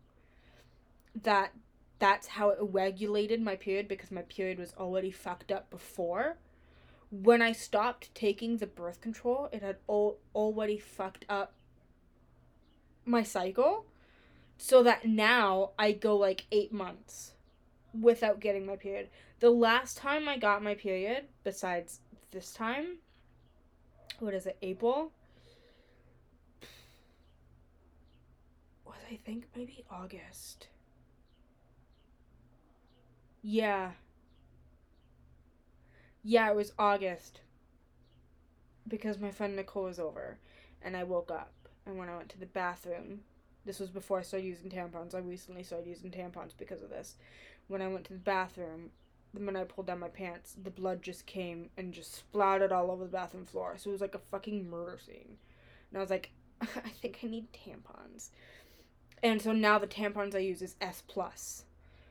that 1.21 1.53
that's 1.99 2.27
how 2.27 2.51
it 2.51 2.59
regulated 2.61 3.41
my 3.41 3.55
period 3.57 3.87
because 3.87 4.11
my 4.11 4.23
period 4.23 4.59
was 4.59 4.75
already 4.77 5.11
fucked 5.11 5.53
up 5.53 5.71
before. 5.71 6.37
When 7.11 7.43
I 7.43 7.53
stopped 7.53 8.15
taking 8.15 8.57
the 8.57 8.67
birth 8.67 9.01
control, 9.01 9.49
it 9.53 9.63
had 9.63 9.77
al- 9.89 10.17
already 10.35 10.79
fucked 10.79 11.25
up 11.29 11.53
my 13.05 13.23
cycle. 13.23 13.87
So 14.59 14.83
that 14.83 15.07
now 15.07 15.71
I 15.79 15.93
go 15.93 16.17
like 16.17 16.47
eight 16.53 16.73
months 16.73 17.33
without 17.99 18.41
getting 18.41 18.67
my 18.67 18.77
period. 18.77 19.09
The 19.41 19.51
last 19.51 19.97
time 19.97 20.29
I 20.29 20.39
got 20.39 20.63
my 20.63 20.75
period, 20.75 21.25
besides 21.45 22.01
this 22.31 22.53
time, 22.53 22.99
what 24.23 24.35
is 24.35 24.47
it, 24.47 24.57
April? 24.63 25.11
Was 28.87 28.97
I 29.11 29.17
think 29.17 29.47
maybe 29.57 29.85
August. 29.91 30.69
Yeah. 33.43 33.91
Yeah, 36.23 36.49
it 36.49 36.55
was 36.55 36.73
August. 36.79 37.41
Because 38.87 39.19
my 39.19 39.33
friend 39.33 39.57
Nicole 39.57 39.85
was 39.85 39.99
over 39.99 40.39
and 40.81 40.97
I 40.97 41.03
woke 41.03 41.33
up 41.33 41.53
and 41.85 41.99
when 41.99 42.09
I 42.09 42.17
went 42.17 42.29
to 42.31 42.39
the 42.39 42.47
bathroom, 42.47 43.21
this 43.65 43.81
was 43.81 43.91
before 43.91 44.21
I 44.21 44.23
started 44.23 44.47
using 44.47 44.71
tampons. 44.71 45.17
I 45.17 45.19
recently 45.19 45.65
started 45.65 45.89
using 45.89 46.13
tampons 46.13 46.53
because 46.57 46.83
of 46.83 46.91
this. 46.91 47.17
When 47.67 47.83
I 47.83 47.89
went 47.89 48.05
to 48.07 48.13
the 48.13 48.19
bathroom, 48.21 48.91
when 49.35 49.57
I 49.57 49.65
pulled 49.65 49.87
down 49.87 50.01
my 50.01 50.09
pants, 50.09 50.55
the 50.63 50.71
blood 50.71 51.03
just 51.03 51.27
came 51.27 51.71
and 51.77 51.93
just 51.93 52.15
splattered 52.15 52.73
all 52.73 52.91
over 52.91 53.05
the 53.05 53.11
bathroom 53.11 53.47
floor. 53.47 53.75
So 53.77 53.91
it 53.91 53.93
was 53.93 54.01
like 54.01 54.15
a 54.15 54.21
fucking 54.31 54.69
murder 54.69 54.99
scene. 55.05 55.39
And 55.91 55.99
I 55.99 56.01
was 56.01 56.11
like, 56.11 56.31
I 56.61 56.91
think 57.01 57.21
I 57.23 57.27
need 57.27 57.49
tampons. 57.53 58.31
And 59.23 59.41
so 59.41 59.53
now 59.53 59.79
the 59.79 59.87
tampons 59.87 60.35
I 60.35 60.39
use 60.39 60.63
is 60.63 60.77
S 60.81 61.03
plus. 61.07 61.65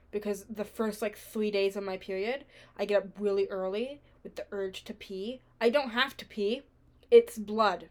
Because 0.10 0.46
the 0.50 0.66
first 0.66 1.02
like 1.02 1.18
three 1.18 1.52
days 1.52 1.76
of 1.76 1.84
my 1.84 1.98
period, 1.98 2.46
I 2.78 2.86
get 2.86 3.04
up 3.04 3.10
really 3.20 3.48
early 3.48 4.02
with 4.24 4.36
the 4.36 4.46
urge 4.52 4.84
to 4.86 4.94
pee. 4.94 5.42
I 5.60 5.70
don't 5.70 5.92
have 5.92 6.18
to 6.18 6.26
pee. 6.26 6.64
It's 7.12 7.38
blood. 7.38 7.90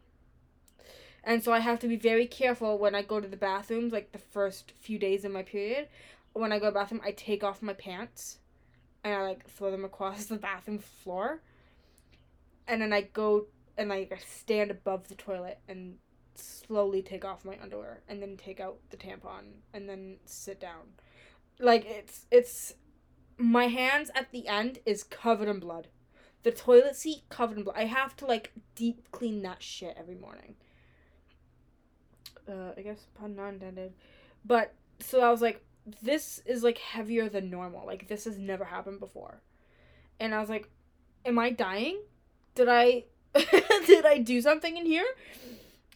And 1.23 1.45
so 1.45 1.53
I 1.53 1.61
have 1.61 1.79
to 1.81 1.89
be 1.89 1.97
very 1.97 2.27
careful 2.27 2.79
when 2.79 2.95
I 2.95 3.03
go 3.03 3.21
to 3.21 3.29
the 3.29 3.37
bathrooms, 3.37 3.93
like 3.93 4.13
the 4.13 4.19
first 4.19 4.73
few 4.81 4.99
days 4.99 5.25
of 5.25 5.33
my 5.33 5.43
period. 5.43 5.89
When 6.33 6.53
I 6.53 6.59
go 6.59 6.67
to 6.67 6.71
the 6.73 6.79
bathroom, 6.81 7.03
I 7.05 7.13
take 7.13 7.45
off 7.45 7.63
my 7.63 7.75
pants 7.75 8.39
and 9.05 9.15
I 9.15 9.23
like 9.23 9.49
throw 9.49 9.71
them 9.71 9.85
across 9.85 10.25
the 10.27 10.37
bathroom 10.37 10.79
floor. 10.79 11.43
And 12.67 12.83
then 12.83 12.93
I 12.93 13.03
go 13.03 13.47
and 13.77 13.89
like 13.89 14.13
I 14.13 14.19
stand 14.19 14.71
above 14.71 15.09
the 15.09 15.15
toilet 15.15 15.59
and 15.69 15.97
slowly 16.35 17.03
take 17.03 17.25
off 17.25 17.45
my 17.45 17.59
underwear 17.63 18.01
and 18.09 18.23
then 18.23 18.37
take 18.37 18.61
out 18.61 18.79
the 18.91 18.97
tampon 18.97 19.63
and 19.75 19.89
then 19.89 20.17
sit 20.25 20.61
down. 20.61 20.95
Like 21.59 21.85
it's 21.87 22.27
it's 22.31 22.75
my 23.37 23.69
hands 23.69 24.11
at 24.15 24.31
the 24.33 24.47
end 24.47 24.79
is 24.87 25.03
covered 25.03 25.49
in 25.49 25.61
blood. 25.61 25.89
The 26.43 26.53
toilet 26.53 26.97
seat 26.97 27.23
covered 27.29 27.59
in 27.59 27.65
blood. 27.65 27.77
I 27.77 27.85
have 27.85 28.17
to 28.17 28.27
like 28.27 28.53
deep 28.75 29.11
clean 29.11 29.43
that 29.43 29.63
shit 29.63 29.97
every 29.99 30.15
morning. 30.15 30.55
Uh, 32.49 32.73
I 32.77 32.83
guess 32.83 33.07
pun 33.15 33.37
not 33.37 33.55
intended. 33.55 33.93
But 34.45 34.75
so 35.01 35.21
I 35.21 35.31
was 35.31 35.43
like, 35.43 35.65
this 36.03 36.41
is 36.47 36.63
like 36.63 36.79
heavier 36.79 37.29
than 37.29 37.51
normal. 37.51 37.87
Like 37.87 38.09
this 38.09 38.25
has 38.25 38.39
never 38.39 38.65
happened 38.65 39.01
before. 39.01 39.41
And 40.19 40.35
I 40.35 40.41
was 40.41 40.49
like, 40.49 40.69
am 41.25 41.39
I 41.39 41.51
dying? 41.51 42.01
Did 42.55 42.69
I 42.69 43.05
did 43.87 44.07
I 44.07 44.19
do 44.19 44.41
something 44.41 44.77
in 44.77 44.87
here? 44.87 45.07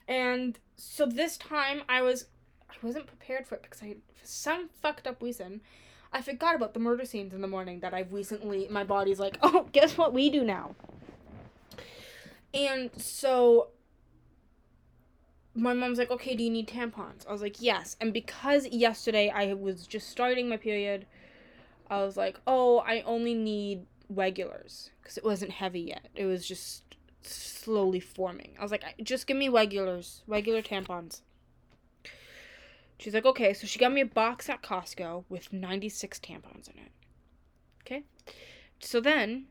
And 0.08 0.58
so 0.76 1.06
this 1.06 1.36
time 1.36 1.82
I 1.88 2.02
was 2.02 2.26
I 2.70 2.74
wasn't 2.82 3.06
prepared 3.06 3.46
for 3.46 3.56
it 3.56 3.62
because 3.62 3.82
I 3.82 3.96
for 4.14 4.26
some 4.26 4.68
fucked 4.68 5.06
up 5.06 5.22
reason 5.22 5.60
I 6.12 6.22
forgot 6.22 6.54
about 6.54 6.74
the 6.74 6.80
murder 6.80 7.04
scenes 7.04 7.34
in 7.34 7.40
the 7.40 7.48
morning 7.48 7.80
that 7.80 7.92
I've 7.92 8.12
recently 8.12 8.68
my 8.70 8.84
body's 8.84 9.18
like, 9.18 9.36
"Oh, 9.42 9.68
guess 9.72 9.98
what 9.98 10.12
we 10.12 10.30
do 10.30 10.44
now?" 10.44 10.76
And 12.54 12.90
so 12.96 13.68
my 15.54 15.72
mom's 15.72 15.98
like, 15.98 16.10
okay, 16.10 16.34
do 16.34 16.42
you 16.42 16.50
need 16.50 16.68
tampons? 16.68 17.26
I 17.28 17.32
was 17.32 17.42
like, 17.42 17.60
yes. 17.60 17.96
And 18.00 18.12
because 18.12 18.66
yesterday 18.68 19.30
I 19.30 19.54
was 19.54 19.86
just 19.86 20.08
starting 20.08 20.48
my 20.48 20.56
period, 20.56 21.06
I 21.88 22.02
was 22.02 22.16
like, 22.16 22.40
oh, 22.46 22.78
I 22.78 23.02
only 23.02 23.34
need 23.34 23.86
regulars 24.08 24.90
because 25.00 25.16
it 25.16 25.24
wasn't 25.24 25.52
heavy 25.52 25.80
yet. 25.80 26.08
It 26.14 26.26
was 26.26 26.46
just 26.46 26.82
slowly 27.22 28.00
forming. 28.00 28.54
I 28.58 28.62
was 28.62 28.72
like, 28.72 28.82
just 29.02 29.26
give 29.26 29.36
me 29.36 29.48
regulars, 29.48 30.22
regular 30.26 30.60
tampons. 30.60 31.20
She's 32.98 33.14
like, 33.14 33.26
okay, 33.26 33.52
so 33.52 33.66
she 33.66 33.78
got 33.78 33.92
me 33.92 34.00
a 34.00 34.06
box 34.06 34.48
at 34.48 34.62
Costco 34.62 35.24
with 35.28 35.52
96 35.52 36.18
tampons 36.20 36.68
in 36.68 36.78
it. 36.78 36.92
Okay? 37.82 38.04
So 38.80 39.00
then, 39.00 39.46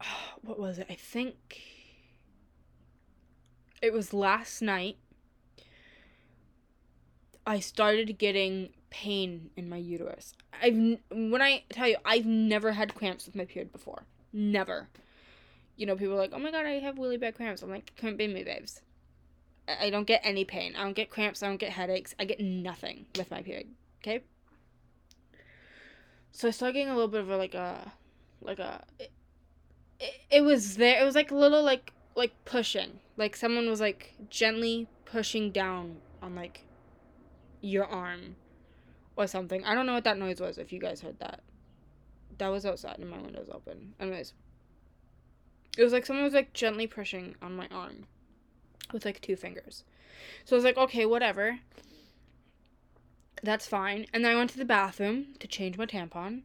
what 0.42 0.58
was 0.58 0.78
it? 0.78 0.86
I 0.90 0.94
think 0.94 1.77
it 3.82 3.92
was 3.92 4.12
last 4.12 4.62
night. 4.62 4.96
I 7.46 7.60
started 7.60 8.18
getting 8.18 8.70
pain 8.90 9.50
in 9.56 9.68
my 9.68 9.76
uterus. 9.76 10.34
I've 10.62 10.98
when 11.10 11.40
I 11.40 11.64
tell 11.70 11.88
you, 11.88 11.96
I've 12.04 12.26
never 12.26 12.72
had 12.72 12.94
cramps 12.94 13.26
with 13.26 13.34
my 13.34 13.44
period 13.44 13.72
before. 13.72 14.04
Never. 14.32 14.88
You 15.76 15.86
know, 15.86 15.96
people 15.96 16.14
are 16.14 16.18
like, 16.18 16.32
"Oh 16.34 16.38
my 16.38 16.50
god, 16.50 16.66
I 16.66 16.78
have 16.80 16.98
really 16.98 17.16
bad 17.16 17.36
cramps." 17.36 17.62
I'm 17.62 17.70
like, 17.70 17.94
"Couldn't 17.96 18.16
be 18.16 18.26
me, 18.26 18.44
babes." 18.44 18.82
I 19.68 19.90
don't 19.90 20.06
get 20.06 20.22
any 20.24 20.44
pain. 20.44 20.74
I 20.76 20.82
don't 20.82 20.94
get 20.94 21.10
cramps. 21.10 21.42
I 21.42 21.46
don't 21.46 21.58
get 21.58 21.72
headaches. 21.72 22.14
I 22.18 22.24
get 22.24 22.40
nothing 22.40 23.06
with 23.16 23.30
my 23.30 23.42
period. 23.42 23.68
Okay. 24.02 24.22
So 26.32 26.48
I 26.48 26.50
started 26.52 26.72
getting 26.74 26.88
a 26.88 26.94
little 26.94 27.08
bit 27.08 27.20
of 27.20 27.30
a, 27.30 27.36
like 27.36 27.54
a, 27.54 27.92
like 28.40 28.58
a. 28.58 28.84
It, 28.98 29.10
it, 30.00 30.14
it 30.30 30.40
was 30.40 30.76
there. 30.76 31.00
It 31.00 31.04
was 31.04 31.14
like 31.14 31.30
a 31.30 31.34
little 31.34 31.62
like 31.62 31.92
like 32.14 32.32
pushing. 32.44 33.00
Like 33.18 33.34
someone 33.34 33.68
was 33.68 33.80
like 33.80 34.14
gently 34.30 34.86
pushing 35.04 35.50
down 35.50 35.96
on 36.22 36.36
like 36.36 36.64
your 37.60 37.84
arm 37.84 38.36
or 39.16 39.26
something. 39.26 39.64
I 39.64 39.74
don't 39.74 39.86
know 39.86 39.94
what 39.94 40.04
that 40.04 40.18
noise 40.18 40.40
was 40.40 40.56
if 40.56 40.72
you 40.72 40.78
guys 40.78 41.00
heard 41.00 41.18
that. 41.18 41.40
That 42.38 42.48
was 42.48 42.64
outside 42.64 42.98
and 43.00 43.10
my 43.10 43.18
window's 43.18 43.50
open. 43.50 43.94
Anyways. 43.98 44.32
It 45.76 45.82
was 45.82 45.92
like 45.92 46.06
someone 46.06 46.24
was 46.24 46.34
like 46.34 46.52
gently 46.52 46.86
pushing 46.86 47.34
on 47.42 47.56
my 47.56 47.66
arm 47.72 48.06
with 48.92 49.04
like 49.04 49.20
two 49.20 49.36
fingers. 49.36 49.82
So 50.44 50.54
I 50.54 50.58
was 50.58 50.64
like, 50.64 50.76
okay, 50.76 51.04
whatever. 51.04 51.58
That's 53.42 53.66
fine. 53.66 54.06
And 54.12 54.24
then 54.24 54.32
I 54.32 54.36
went 54.36 54.50
to 54.50 54.58
the 54.58 54.64
bathroom 54.64 55.34
to 55.40 55.48
change 55.48 55.76
my 55.76 55.86
tampon. 55.86 56.42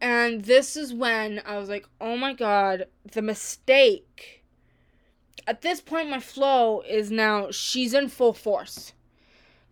And 0.00 0.44
this 0.44 0.76
is 0.76 0.94
when 0.94 1.42
I 1.44 1.58
was 1.58 1.68
like, 1.68 1.88
oh 2.00 2.16
my 2.16 2.34
god, 2.34 2.86
the 3.10 3.22
mistake. 3.22 4.44
At 5.46 5.62
this 5.62 5.80
point, 5.80 6.10
my 6.10 6.20
flow 6.20 6.82
is 6.82 7.10
now, 7.10 7.50
she's 7.50 7.94
in 7.94 8.08
full 8.08 8.32
force. 8.32 8.92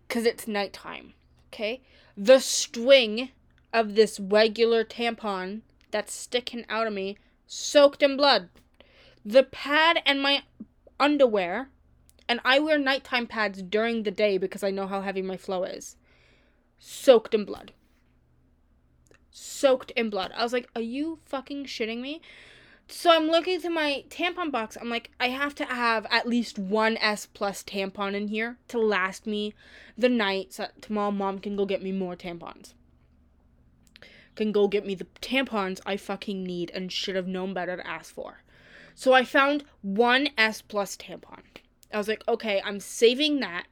Because 0.07 0.25
it's 0.25 0.47
nighttime. 0.47 1.13
Okay? 1.53 1.81
The 2.15 2.39
string 2.39 3.29
of 3.73 3.95
this 3.95 4.19
regular 4.19 4.83
tampon 4.83 5.61
that's 5.91 6.13
sticking 6.13 6.65
out 6.69 6.87
of 6.87 6.93
me, 6.93 7.17
soaked 7.47 8.03
in 8.03 8.17
blood. 8.17 8.49
The 9.25 9.43
pad 9.43 10.01
and 10.05 10.21
my 10.21 10.43
underwear, 10.99 11.69
and 12.27 12.39
I 12.45 12.59
wear 12.59 12.77
nighttime 12.77 13.27
pads 13.27 13.61
during 13.61 14.03
the 14.03 14.11
day 14.11 14.37
because 14.37 14.63
I 14.63 14.71
know 14.71 14.87
how 14.87 15.01
heavy 15.01 15.21
my 15.21 15.37
flow 15.37 15.63
is, 15.63 15.95
soaked 16.79 17.33
in 17.33 17.45
blood. 17.45 17.73
Soaked 19.31 19.91
in 19.91 20.09
blood. 20.09 20.31
I 20.35 20.43
was 20.43 20.53
like, 20.53 20.69
are 20.75 20.81
you 20.81 21.19
fucking 21.25 21.65
shitting 21.65 22.01
me? 22.01 22.21
So 22.87 23.09
I'm 23.11 23.27
looking 23.27 23.59
through 23.59 23.73
my 23.73 24.03
tampon 24.09 24.51
box. 24.51 24.77
I'm 24.79 24.89
like, 24.89 25.09
I 25.19 25.29
have 25.29 25.55
to 25.55 25.65
have 25.65 26.05
at 26.11 26.27
least 26.27 26.59
one 26.59 26.97
S 26.97 27.25
plus 27.25 27.63
tampon 27.63 28.13
in 28.13 28.27
here 28.27 28.57
to 28.67 28.77
last 28.77 29.25
me 29.25 29.53
the 29.97 30.09
night 30.09 30.53
so 30.53 30.67
tomorrow 30.81 31.11
mom 31.11 31.39
can 31.39 31.55
go 31.55 31.65
get 31.65 31.81
me 31.81 31.91
more 31.91 32.15
tampons. 32.15 32.73
Can 34.35 34.51
go 34.51 34.67
get 34.67 34.85
me 34.85 34.93
the 34.93 35.07
tampons 35.21 35.79
I 35.85 35.97
fucking 35.97 36.43
need 36.43 36.69
and 36.73 36.91
should 36.91 37.15
have 37.15 37.27
known 37.27 37.53
better 37.53 37.77
to 37.77 37.87
ask 37.87 38.13
for. 38.13 38.43
So 38.93 39.13
I 39.13 39.23
found 39.23 39.63
one 39.81 40.29
S 40.37 40.61
plus 40.61 40.95
tampon. 40.95 41.41
I 41.91 41.97
was 41.97 42.07
like, 42.07 42.23
okay, 42.27 42.61
I'm 42.63 42.79
saving 42.79 43.39
that 43.39 43.67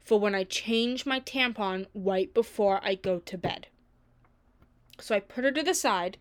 for 0.00 0.18
when 0.18 0.34
I 0.34 0.44
change 0.44 1.06
my 1.06 1.20
tampon 1.20 1.86
right 1.94 2.32
before 2.32 2.80
I 2.82 2.94
go 2.94 3.20
to 3.20 3.38
bed. 3.38 3.68
So 5.00 5.14
I 5.14 5.20
put 5.20 5.44
her 5.44 5.52
to 5.52 5.62
the 5.62 5.74
side, 5.74 6.16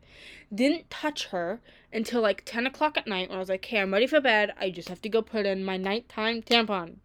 didn't 0.53 0.89
touch 0.89 1.27
her 1.27 1.61
until 1.93 2.21
like 2.21 2.43
10 2.45 2.67
o'clock 2.67 2.97
at 2.97 3.07
night 3.07 3.29
when 3.29 3.37
I 3.37 3.39
was 3.39 3.49
like, 3.49 3.65
okay, 3.65 3.79
I'm 3.79 3.93
ready 3.93 4.07
for 4.07 4.19
bed. 4.19 4.53
I 4.59 4.69
just 4.69 4.89
have 4.89 5.01
to 5.03 5.09
go 5.09 5.21
put 5.21 5.45
in 5.45 5.63
my 5.63 5.77
nighttime 5.77 6.41
tampon. 6.41 6.97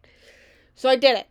So 0.74 0.88
I 0.88 0.96
did 0.96 1.16
it. 1.16 1.28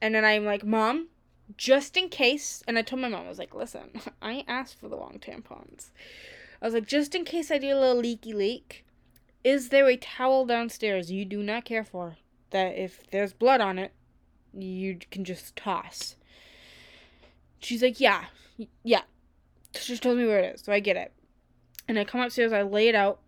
And 0.00 0.14
then 0.14 0.24
I'm 0.24 0.44
like, 0.44 0.64
Mom, 0.64 1.08
just 1.56 1.96
in 1.96 2.08
case, 2.08 2.62
and 2.68 2.78
I 2.78 2.82
told 2.82 3.02
my 3.02 3.08
mom, 3.08 3.24
I 3.24 3.28
was 3.28 3.38
like, 3.38 3.54
listen, 3.54 3.90
I 4.22 4.44
asked 4.46 4.78
for 4.78 4.88
the 4.88 4.96
long 4.96 5.18
tampons. 5.20 5.90
I 6.60 6.66
was 6.66 6.74
like, 6.74 6.86
just 6.86 7.14
in 7.14 7.24
case 7.24 7.50
I 7.50 7.58
do 7.58 7.68
a 7.68 7.78
little 7.78 7.96
leaky 8.02 8.32
leak, 8.32 8.84
is 9.44 9.68
there 9.70 9.88
a 9.88 9.96
towel 9.96 10.44
downstairs 10.44 11.10
you 11.10 11.24
do 11.24 11.42
not 11.42 11.64
care 11.64 11.84
for 11.84 12.16
that 12.50 12.76
if 12.76 13.08
there's 13.10 13.32
blood 13.32 13.60
on 13.60 13.78
it, 13.78 13.92
you 14.52 14.98
can 15.10 15.24
just 15.24 15.56
toss? 15.56 16.16
She's 17.60 17.82
like, 17.82 18.00
yeah, 18.00 18.26
yeah. 18.82 19.02
She 19.78 19.92
just 19.92 20.02
told 20.02 20.18
me 20.18 20.26
where 20.26 20.40
it 20.40 20.54
is, 20.54 20.62
so 20.62 20.72
I 20.72 20.80
get 20.80 20.96
it. 20.96 21.12
And 21.86 21.98
I 21.98 22.04
come 22.04 22.20
upstairs, 22.20 22.52
I 22.52 22.62
lay 22.62 22.88
it 22.88 22.94
out 22.94 23.20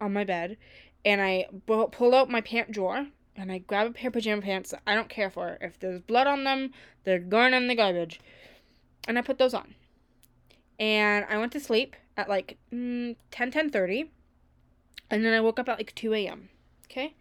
on 0.00 0.12
my 0.12 0.24
bed, 0.24 0.56
and 1.04 1.20
I 1.20 1.46
pull 1.66 2.14
out 2.14 2.30
my 2.30 2.40
pant 2.40 2.72
drawer, 2.72 3.06
and 3.36 3.52
I 3.52 3.58
grab 3.58 3.86
a 3.86 3.92
pair 3.92 4.08
of 4.08 4.14
pajama 4.14 4.42
pants 4.42 4.74
I 4.86 4.94
don't 4.94 5.08
care 5.08 5.30
for. 5.30 5.58
If 5.60 5.78
there's 5.78 6.00
blood 6.00 6.26
on 6.26 6.44
them, 6.44 6.72
they're 7.04 7.18
going 7.18 7.54
in 7.54 7.68
the 7.68 7.74
garbage. 7.74 8.20
And 9.08 9.18
I 9.18 9.22
put 9.22 9.38
those 9.38 9.54
on. 9.54 9.74
And 10.78 11.24
I 11.28 11.38
went 11.38 11.52
to 11.52 11.60
sleep 11.60 11.96
at 12.16 12.28
like 12.28 12.58
mm, 12.72 13.16
10, 13.30 13.50
10 13.50 13.70
30 13.70 14.10
and 15.10 15.24
then 15.24 15.32
I 15.32 15.40
woke 15.40 15.58
up 15.58 15.68
at 15.68 15.78
like 15.78 15.94
2 15.94 16.14
a.m. 16.14 16.48
Okay? 16.86 17.14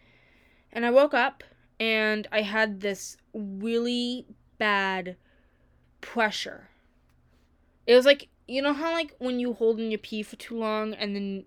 And 0.72 0.86
I 0.86 0.92
woke 0.92 1.14
up 1.14 1.44
and 1.80 2.28
I 2.32 2.42
had 2.42 2.82
this 2.82 3.18
really 3.34 4.26
bad 4.60 5.16
pressure. 6.02 6.70
It 7.88 7.96
was 7.96 8.06
like, 8.06 8.28
you 8.50 8.62
know 8.62 8.74
how, 8.74 8.92
like, 8.92 9.16
when 9.20 9.40
you 9.40 9.54
hold 9.54 9.80
in 9.80 9.92
your 9.92 10.00
pee 10.00 10.24
for 10.24 10.36
too 10.36 10.58
long 10.58 10.94
and 10.94 11.16
then 11.16 11.46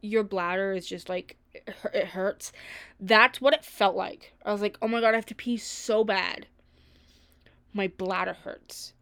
your 0.00 0.22
bladder 0.22 0.72
is 0.72 0.86
just 0.86 1.08
like, 1.08 1.36
it 1.54 2.06
hurts? 2.08 2.52
That's 3.00 3.40
what 3.40 3.54
it 3.54 3.64
felt 3.64 3.96
like. 3.96 4.32
I 4.44 4.52
was 4.52 4.60
like, 4.60 4.78
oh 4.82 4.88
my 4.88 5.00
god, 5.00 5.14
I 5.14 5.16
have 5.16 5.26
to 5.26 5.34
pee 5.34 5.56
so 5.56 6.04
bad. 6.04 6.46
My 7.72 7.88
bladder 7.88 8.36
hurts. 8.44 8.92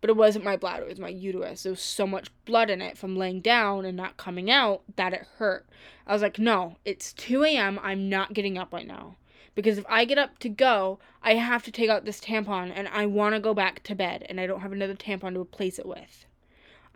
But 0.00 0.10
it 0.10 0.16
wasn't 0.16 0.44
my 0.44 0.56
bladder, 0.56 0.84
it 0.84 0.90
was 0.90 1.00
my 1.00 1.08
uterus. 1.08 1.64
There 1.64 1.72
was 1.72 1.80
so 1.80 2.06
much 2.06 2.30
blood 2.44 2.70
in 2.70 2.80
it 2.80 2.96
from 2.96 3.16
laying 3.16 3.40
down 3.40 3.84
and 3.84 3.96
not 3.96 4.16
coming 4.16 4.50
out 4.50 4.82
that 4.96 5.12
it 5.12 5.26
hurt. 5.38 5.66
I 6.06 6.12
was 6.12 6.22
like, 6.22 6.38
no, 6.38 6.76
it's 6.84 7.12
2 7.14 7.42
a.m. 7.44 7.80
I'm 7.82 8.08
not 8.08 8.32
getting 8.32 8.56
up 8.56 8.72
right 8.72 8.86
now. 8.86 9.16
Because 9.56 9.76
if 9.76 9.84
I 9.88 10.04
get 10.04 10.18
up 10.18 10.38
to 10.38 10.48
go, 10.48 11.00
I 11.20 11.34
have 11.34 11.64
to 11.64 11.72
take 11.72 11.90
out 11.90 12.04
this 12.04 12.20
tampon 12.20 12.70
and 12.72 12.86
I 12.86 13.06
want 13.06 13.34
to 13.34 13.40
go 13.40 13.54
back 13.54 13.82
to 13.84 13.96
bed 13.96 14.24
and 14.28 14.40
I 14.40 14.46
don't 14.46 14.60
have 14.60 14.70
another 14.70 14.94
tampon 14.94 15.34
to 15.34 15.40
replace 15.40 15.80
it 15.80 15.86
with. 15.86 16.26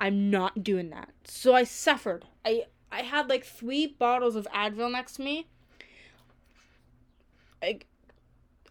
I'm 0.03 0.31
not 0.31 0.65
doing 0.65 0.91
that. 0.91 1.11
So 1.23 1.55
I 1.55 1.63
suffered. 1.63 2.25
I 2.45 2.65
I 2.91 3.03
had 3.03 3.29
like 3.29 3.45
three 3.45 3.87
bottles 3.87 4.35
of 4.35 4.49
Advil 4.53 4.91
next 4.91 5.15
to 5.15 5.23
me. 5.23 5.47
I 7.63 7.79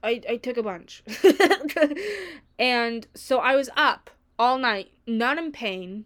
I, 0.04 0.22
I 0.30 0.36
took 0.36 0.58
a 0.58 0.64
bunch. 0.64 1.04
and 2.60 3.08
so 3.16 3.38
I 3.38 3.56
was 3.56 3.70
up 3.78 4.10
all 4.38 4.58
night, 4.58 4.92
not 5.08 5.38
in 5.38 5.54
pain. 5.54 6.04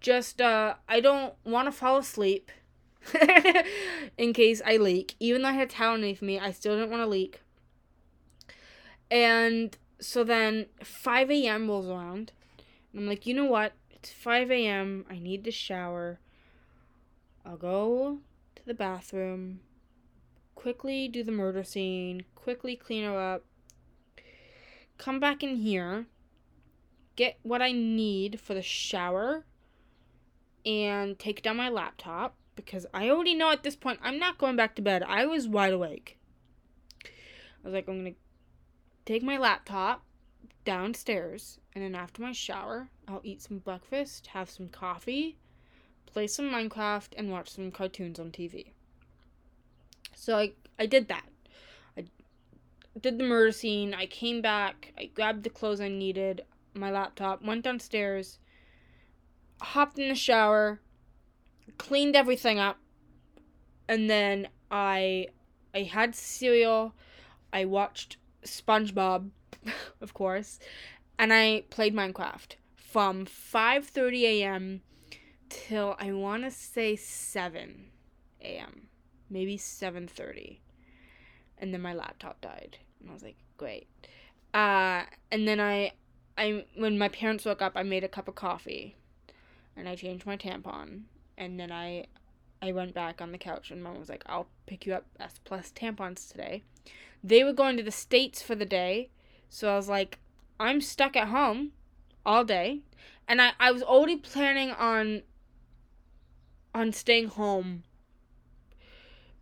Just 0.00 0.40
uh 0.40 0.74
I 0.88 0.98
don't 0.98 1.34
want 1.44 1.68
to 1.68 1.72
fall 1.72 1.98
asleep 1.98 2.50
in 4.18 4.32
case 4.32 4.60
I 4.66 4.78
leak. 4.78 5.14
Even 5.20 5.42
though 5.42 5.50
I 5.50 5.52
had 5.52 5.68
a 5.68 5.70
towel 5.70 5.94
underneath 5.94 6.22
me, 6.22 6.40
I 6.40 6.50
still 6.50 6.74
didn't 6.74 6.90
want 6.90 7.04
to 7.04 7.06
leak. 7.06 7.40
And 9.12 9.78
so 10.00 10.24
then 10.24 10.66
5 10.82 11.30
a.m. 11.30 11.68
rolls 11.68 11.86
around. 11.86 12.32
And 12.92 13.02
I'm 13.02 13.06
like, 13.06 13.26
you 13.26 13.34
know 13.34 13.44
what? 13.44 13.72
It's 14.06 14.12
5 14.12 14.52
a.m. 14.52 15.04
I 15.10 15.18
need 15.18 15.42
to 15.42 15.50
shower. 15.50 16.20
I'll 17.44 17.56
go 17.56 18.20
to 18.54 18.64
the 18.64 18.72
bathroom, 18.72 19.58
quickly 20.54 21.08
do 21.08 21.24
the 21.24 21.32
murder 21.32 21.64
scene, 21.64 22.22
quickly 22.36 22.76
clean 22.76 23.02
her 23.02 23.18
up, 23.18 23.44
come 24.96 25.18
back 25.18 25.42
in 25.42 25.56
here, 25.56 26.06
get 27.16 27.40
what 27.42 27.60
I 27.60 27.72
need 27.72 28.38
for 28.38 28.54
the 28.54 28.62
shower 28.62 29.44
and 30.64 31.18
take 31.18 31.42
down 31.42 31.56
my 31.56 31.68
laptop 31.68 32.36
because 32.54 32.86
I 32.94 33.10
already 33.10 33.34
know 33.34 33.50
at 33.50 33.64
this 33.64 33.74
point 33.74 33.98
I'm 34.04 34.20
not 34.20 34.38
going 34.38 34.54
back 34.54 34.76
to 34.76 34.82
bed. 34.82 35.02
I 35.02 35.26
was 35.26 35.48
wide 35.48 35.72
awake. 35.72 36.16
I 37.04 37.08
was 37.64 37.74
like, 37.74 37.88
I'm 37.88 38.02
going 38.04 38.14
to 38.14 38.20
take 39.04 39.24
my 39.24 39.36
laptop 39.36 40.04
downstairs 40.64 41.58
and 41.76 41.84
then 41.84 41.94
after 41.94 42.22
my 42.22 42.32
shower, 42.32 42.88
I'll 43.06 43.20
eat 43.22 43.42
some 43.42 43.58
breakfast, 43.58 44.28
have 44.28 44.48
some 44.48 44.70
coffee, 44.70 45.36
play 46.06 46.26
some 46.26 46.46
Minecraft, 46.46 47.08
and 47.18 47.30
watch 47.30 47.50
some 47.50 47.70
cartoons 47.70 48.18
on 48.18 48.30
TV. 48.30 48.68
So 50.14 50.38
I, 50.38 50.52
I 50.78 50.86
did 50.86 51.08
that 51.08 51.28
I 51.98 52.04
did 52.98 53.18
the 53.18 53.24
murder 53.24 53.52
scene. 53.52 53.92
I 53.92 54.06
came 54.06 54.40
back. 54.40 54.94
I 54.96 55.10
grabbed 55.14 55.42
the 55.42 55.50
clothes 55.50 55.82
I 55.82 55.88
needed, 55.88 56.46
my 56.72 56.90
laptop, 56.90 57.44
went 57.44 57.64
downstairs, 57.64 58.38
hopped 59.60 59.98
in 59.98 60.08
the 60.08 60.14
shower, 60.14 60.80
cleaned 61.76 62.16
everything 62.16 62.58
up, 62.58 62.78
and 63.86 64.08
then 64.08 64.48
I 64.70 65.26
I 65.74 65.82
had 65.82 66.14
cereal. 66.14 66.94
I 67.52 67.66
watched 67.66 68.16
SpongeBob, 68.44 69.28
of 70.00 70.14
course, 70.14 70.58
and 71.18 71.32
I 71.32 71.64
played 71.70 71.94
Minecraft 71.94 72.56
from 72.74 73.26
5:30 73.26 74.22
a.m. 74.22 74.82
till 75.48 75.96
I 75.98 76.12
want 76.12 76.44
to 76.44 76.50
say 76.50 76.96
7 76.96 77.86
a.m. 78.42 78.88
Maybe 79.28 79.56
7:30. 79.56 80.60
And 81.58 81.72
then 81.72 81.80
my 81.80 81.94
laptop 81.94 82.40
died. 82.40 82.78
And 83.00 83.10
I 83.10 83.12
was 83.12 83.22
like, 83.22 83.36
"Great." 83.56 83.88
Uh, 84.52 85.04
and 85.30 85.46
then 85.46 85.60
I 85.60 85.92
I 86.38 86.64
when 86.74 86.98
my 86.98 87.08
parents 87.08 87.44
woke 87.44 87.62
up, 87.62 87.72
I 87.76 87.82
made 87.82 88.04
a 88.04 88.08
cup 88.08 88.28
of 88.28 88.34
coffee 88.34 88.96
and 89.76 89.88
I 89.88 89.94
changed 89.94 90.26
my 90.26 90.36
tampon 90.36 91.02
and 91.36 91.58
then 91.58 91.70
I 91.72 92.06
I 92.62 92.72
went 92.72 92.94
back 92.94 93.20
on 93.20 93.32
the 93.32 93.38
couch 93.38 93.70
and 93.70 93.82
mom 93.82 93.98
was 93.98 94.08
like, 94.08 94.24
"I'll 94.26 94.48
pick 94.66 94.86
you 94.86 94.94
up 94.94 95.06
S 95.20 95.40
plus 95.44 95.70
tampons 95.70 96.30
today." 96.30 96.62
They 97.22 97.44
were 97.44 97.52
going 97.52 97.76
to 97.76 97.82
the 97.82 97.90
states 97.90 98.42
for 98.42 98.54
the 98.54 98.64
day, 98.64 99.10
so 99.48 99.72
I 99.72 99.76
was 99.76 99.88
like, 99.88 100.18
"I'm 100.58 100.80
stuck 100.80 101.16
at 101.16 101.28
home 101.28 101.72
all 102.24 102.44
day." 102.44 102.80
And 103.28 103.40
I 103.42 103.52
I 103.58 103.72
was 103.72 103.82
already 103.82 104.16
planning 104.16 104.70
on 104.70 105.22
on 106.74 106.92
staying 106.92 107.28
home 107.28 107.84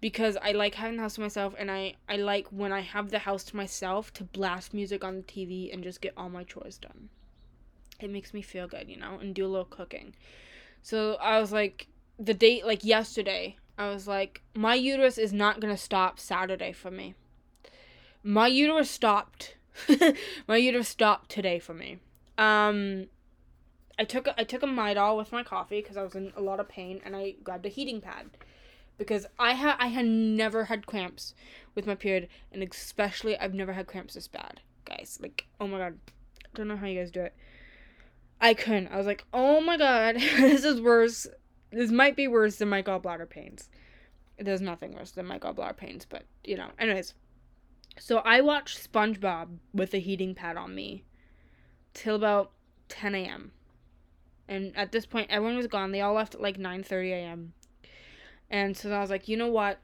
because 0.01 0.37
I 0.43 0.53
like 0.53 0.75
having 0.75 0.97
the 0.97 1.03
house 1.03 1.15
to 1.15 1.23
myself 1.23 1.55
and 1.59 1.71
I 1.71 1.95
I 2.09 2.17
like 2.17 2.49
when 2.49 2.73
I 2.73 2.81
have 2.81 3.11
the 3.11 3.21
house 3.21 3.43
to 3.45 3.57
myself 3.57 4.13
to 4.13 4.25
blast 4.25 4.75
music 4.75 5.03
on 5.03 5.17
the 5.17 5.23
TV 5.23 5.73
and 5.73 5.83
just 5.83 6.01
get 6.01 6.13
all 6.15 6.29
my 6.29 6.45
chores 6.45 6.79
done. 6.79 7.09
It 8.01 8.11
makes 8.11 8.35
me 8.35 8.43
feel 8.43 8.69
good, 8.69 8.89
you 8.89 8.99
know, 8.99 9.19
and 9.19 9.35
do 9.35 9.47
a 9.47 9.49
little 9.49 9.65
cooking. 9.65 10.15
So 10.83 11.15
I 11.15 11.41
was 11.41 11.53
like 11.53 11.89
the 12.19 12.35
date 12.35 12.67
like 12.67 12.85
yesterday, 12.85 13.57
I 13.79 13.89
was 13.89 14.07
like, 14.07 14.43
my 14.55 14.75
uterus 14.75 15.19
is 15.19 15.33
not 15.33 15.59
gonna 15.59 15.77
stop 15.77 16.21
Saturday 16.21 16.73
for 16.73 16.91
me. 16.91 17.15
My 18.23 18.47
uterus 18.47 18.91
stopped. 18.91 19.57
My 20.49 20.57
uterus 20.57 20.89
stopped 20.89 21.31
today 21.31 21.59
for 21.59 21.75
me. 21.75 21.99
Um, 22.39 23.07
I 23.99 24.05
took 24.05 24.27
a, 24.27 24.41
I 24.41 24.45
took 24.45 24.63
a 24.63 24.67
Midol 24.67 25.17
with 25.17 25.33
my 25.33 25.43
coffee 25.43 25.81
because 25.81 25.97
I 25.97 26.03
was 26.03 26.15
in 26.15 26.33
a 26.37 26.41
lot 26.41 26.61
of 26.61 26.69
pain, 26.69 27.01
and 27.05 27.15
I 27.15 27.35
grabbed 27.43 27.67
a 27.67 27.69
heating 27.69 28.01
pad 28.01 28.27
because 28.99 29.27
I 29.39 29.53
had 29.53 29.77
I 29.79 29.89
had 29.89 30.07
never 30.07 30.65
had 30.65 30.87
cramps 30.87 31.35
with 31.75 31.87
my 31.87 31.95
period, 31.95 32.29
and 32.53 32.63
especially 32.63 33.39
I've 33.39 33.55
never 33.55 33.73
had 33.73 33.87
cramps 33.87 34.15
this 34.15 34.29
bad, 34.29 34.61
guys. 34.85 35.19
Like, 35.21 35.47
oh 35.61 35.67
my 35.67 35.79
god, 35.79 35.99
I 36.45 36.49
don't 36.55 36.69
know 36.69 36.77
how 36.77 36.87
you 36.87 36.99
guys 36.99 37.11
do 37.11 37.23
it. 37.23 37.35
I 38.41 38.55
couldn't. 38.55 38.89
I 38.89 38.97
was 38.97 39.07
like, 39.07 39.25
oh 39.33 39.61
my 39.61 39.77
god, 39.77 40.17
this 40.37 40.65
is 40.65 40.81
worse 40.81 41.27
this 41.75 41.91
might 41.91 42.17
be 42.17 42.29
worse 42.29 42.57
than 42.57 42.69
my 42.69 42.83
gallbladder 42.83 43.29
pains. 43.29 43.69
There's 44.39 44.61
nothing 44.61 44.95
worse 44.95 45.11
than 45.11 45.27
my 45.27 45.39
gallbladder 45.39 45.77
pains, 45.77 46.07
but 46.09 46.23
you 46.45 46.57
know. 46.57 46.69
Anyways, 46.79 47.15
so 47.99 48.19
I 48.19 48.41
watched 48.41 48.93
SpongeBob 48.93 49.59
with 49.73 49.95
a 49.95 49.99
heating 49.99 50.35
pad 50.35 50.57
on 50.57 50.75
me 50.75 51.05
till 51.93 52.17
about 52.17 52.53
10 52.89 53.15
a.m. 53.15 53.53
And 54.49 54.77
at 54.77 54.93
this 54.93 55.07
point, 55.07 55.31
everyone 55.31 55.57
was 55.57 55.67
gone. 55.67 55.93
They 55.93 56.01
all 56.01 56.15
left 56.15 56.35
at 56.35 56.43
like 56.43 56.59
9:30 56.59 57.13
a.m. 57.13 57.55
And 58.51 58.77
so 58.77 58.93
I 58.93 59.01
was 59.01 59.11
like, 59.11 59.29
you 59.29 59.37
know 59.37 59.49
what? 59.49 59.81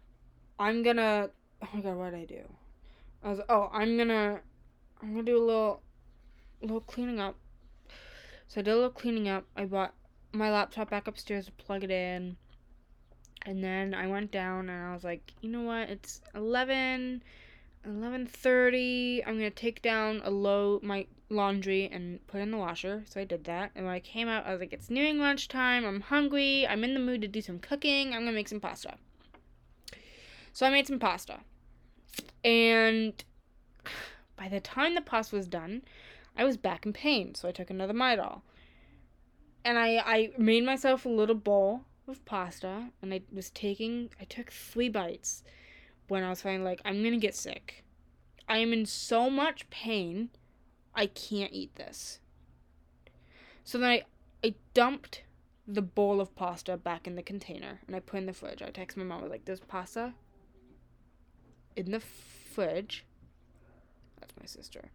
I'm 0.58 0.82
gonna. 0.82 1.30
Oh 1.62 1.68
my 1.72 1.80
god, 1.80 1.96
what 1.96 2.10
did 2.10 2.20
I 2.20 2.24
do? 2.24 2.42
I 3.22 3.28
was 3.30 3.38
like, 3.38 3.50
oh, 3.50 3.70
I'm 3.72 3.96
gonna, 3.96 4.40
I'm 5.02 5.10
gonna 5.10 5.22
do 5.22 5.36
a 5.36 5.44
little, 5.44 5.82
little 6.62 6.80
cleaning 6.80 7.20
up. 7.20 7.36
So 8.48 8.60
I 8.60 8.62
did 8.62 8.72
a 8.72 8.74
little 8.74 8.90
cleaning 8.90 9.28
up. 9.28 9.44
I 9.56 9.66
bought 9.66 9.94
my 10.32 10.50
laptop 10.50 10.90
back 10.90 11.06
upstairs 11.06 11.46
to 11.46 11.52
plug 11.52 11.84
it 11.84 11.90
in. 11.90 12.36
And 13.46 13.62
then 13.62 13.94
I 13.94 14.06
went 14.06 14.30
down 14.30 14.68
and 14.68 14.84
I 14.86 14.92
was 14.94 15.04
like, 15.04 15.32
you 15.40 15.50
know 15.50 15.62
what? 15.62 15.88
It's 15.88 16.20
11 16.34 17.22
11:30. 17.86 19.22
I'm 19.26 19.38
going 19.38 19.50
to 19.50 19.50
take 19.50 19.82
down 19.82 20.20
a 20.24 20.30
load 20.30 20.82
my 20.82 21.06
laundry 21.28 21.88
and 21.90 22.24
put 22.26 22.40
in 22.40 22.50
the 22.50 22.58
washer. 22.58 23.04
So 23.08 23.20
I 23.20 23.24
did 23.24 23.44
that. 23.44 23.70
And 23.74 23.86
when 23.86 23.94
I 23.94 24.00
came 24.00 24.28
out, 24.28 24.46
I 24.46 24.52
was 24.52 24.60
like, 24.60 24.72
it's 24.72 24.90
nearing 24.90 25.18
lunchtime. 25.18 25.84
I'm 25.84 26.00
hungry. 26.00 26.66
I'm 26.66 26.84
in 26.84 26.94
the 26.94 27.00
mood 27.00 27.22
to 27.22 27.28
do 27.28 27.40
some 27.40 27.58
cooking. 27.58 28.08
I'm 28.08 28.22
going 28.22 28.26
to 28.26 28.32
make 28.32 28.48
some 28.48 28.60
pasta. 28.60 28.94
So 30.52 30.66
I 30.66 30.70
made 30.70 30.86
some 30.86 30.98
pasta. 30.98 31.40
And 32.44 33.22
by 34.36 34.48
the 34.48 34.60
time 34.60 34.94
the 34.94 35.00
pasta 35.00 35.36
was 35.36 35.46
done, 35.46 35.82
I 36.36 36.44
was 36.44 36.56
back 36.56 36.84
in 36.84 36.92
pain. 36.92 37.34
So 37.34 37.48
I 37.48 37.52
took 37.52 37.70
another 37.70 37.94
Midol 37.94 38.42
and 39.64 39.78
I 39.78 39.98
I 39.98 40.30
made 40.38 40.64
myself 40.64 41.04
a 41.04 41.08
little 41.08 41.34
bowl 41.34 41.82
of 42.08 42.24
pasta 42.24 42.90
and 43.02 43.14
I 43.14 43.22
was 43.32 43.50
taking 43.50 44.10
I 44.20 44.24
took 44.24 44.50
three 44.50 44.88
bites 44.88 45.42
when 46.10 46.24
I 46.24 46.30
was 46.30 46.42
feeling 46.42 46.64
like 46.64 46.80
I'm 46.84 47.02
gonna 47.02 47.18
get 47.18 47.34
sick. 47.34 47.84
I 48.48 48.58
am 48.58 48.72
in 48.72 48.86
so 48.86 49.30
much 49.30 49.68
pain 49.70 50.30
I 50.94 51.06
can't 51.06 51.52
eat 51.52 51.76
this. 51.76 52.20
So 53.64 53.78
then 53.78 53.90
I 53.90 54.02
I 54.44 54.54
dumped 54.74 55.22
the 55.66 55.82
bowl 55.82 56.20
of 56.20 56.34
pasta 56.34 56.76
back 56.76 57.06
in 57.06 57.14
the 57.14 57.22
container 57.22 57.80
and 57.86 57.94
I 57.94 58.00
put 58.00 58.18
in 58.18 58.26
the 58.26 58.32
fridge. 58.32 58.62
I 58.62 58.70
text 58.70 58.96
my 58.96 59.04
mom 59.04 59.20
I 59.20 59.22
was 59.22 59.30
like, 59.30 59.44
There's 59.44 59.60
pasta 59.60 60.14
in 61.76 61.92
the 61.92 62.00
fridge. 62.00 63.04
That's 64.20 64.34
my 64.38 64.46
sister. 64.46 64.90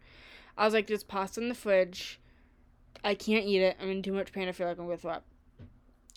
I 0.58 0.66
was 0.66 0.74
like, 0.74 0.88
There's 0.88 1.04
pasta 1.04 1.42
in 1.42 1.50
the 1.50 1.56
fridge 1.56 2.20
I 3.06 3.14
can't 3.14 3.46
eat 3.46 3.62
it. 3.62 3.78
I'm 3.80 3.90
in 3.90 4.02
too 4.02 4.14
much 4.14 4.32
pain. 4.32 4.48
I 4.48 4.52
feel 4.52 4.68
like 4.68 4.80
I'm 4.80 4.86
gonna 4.86 4.98
throw 4.98 5.12
up. 5.12 5.26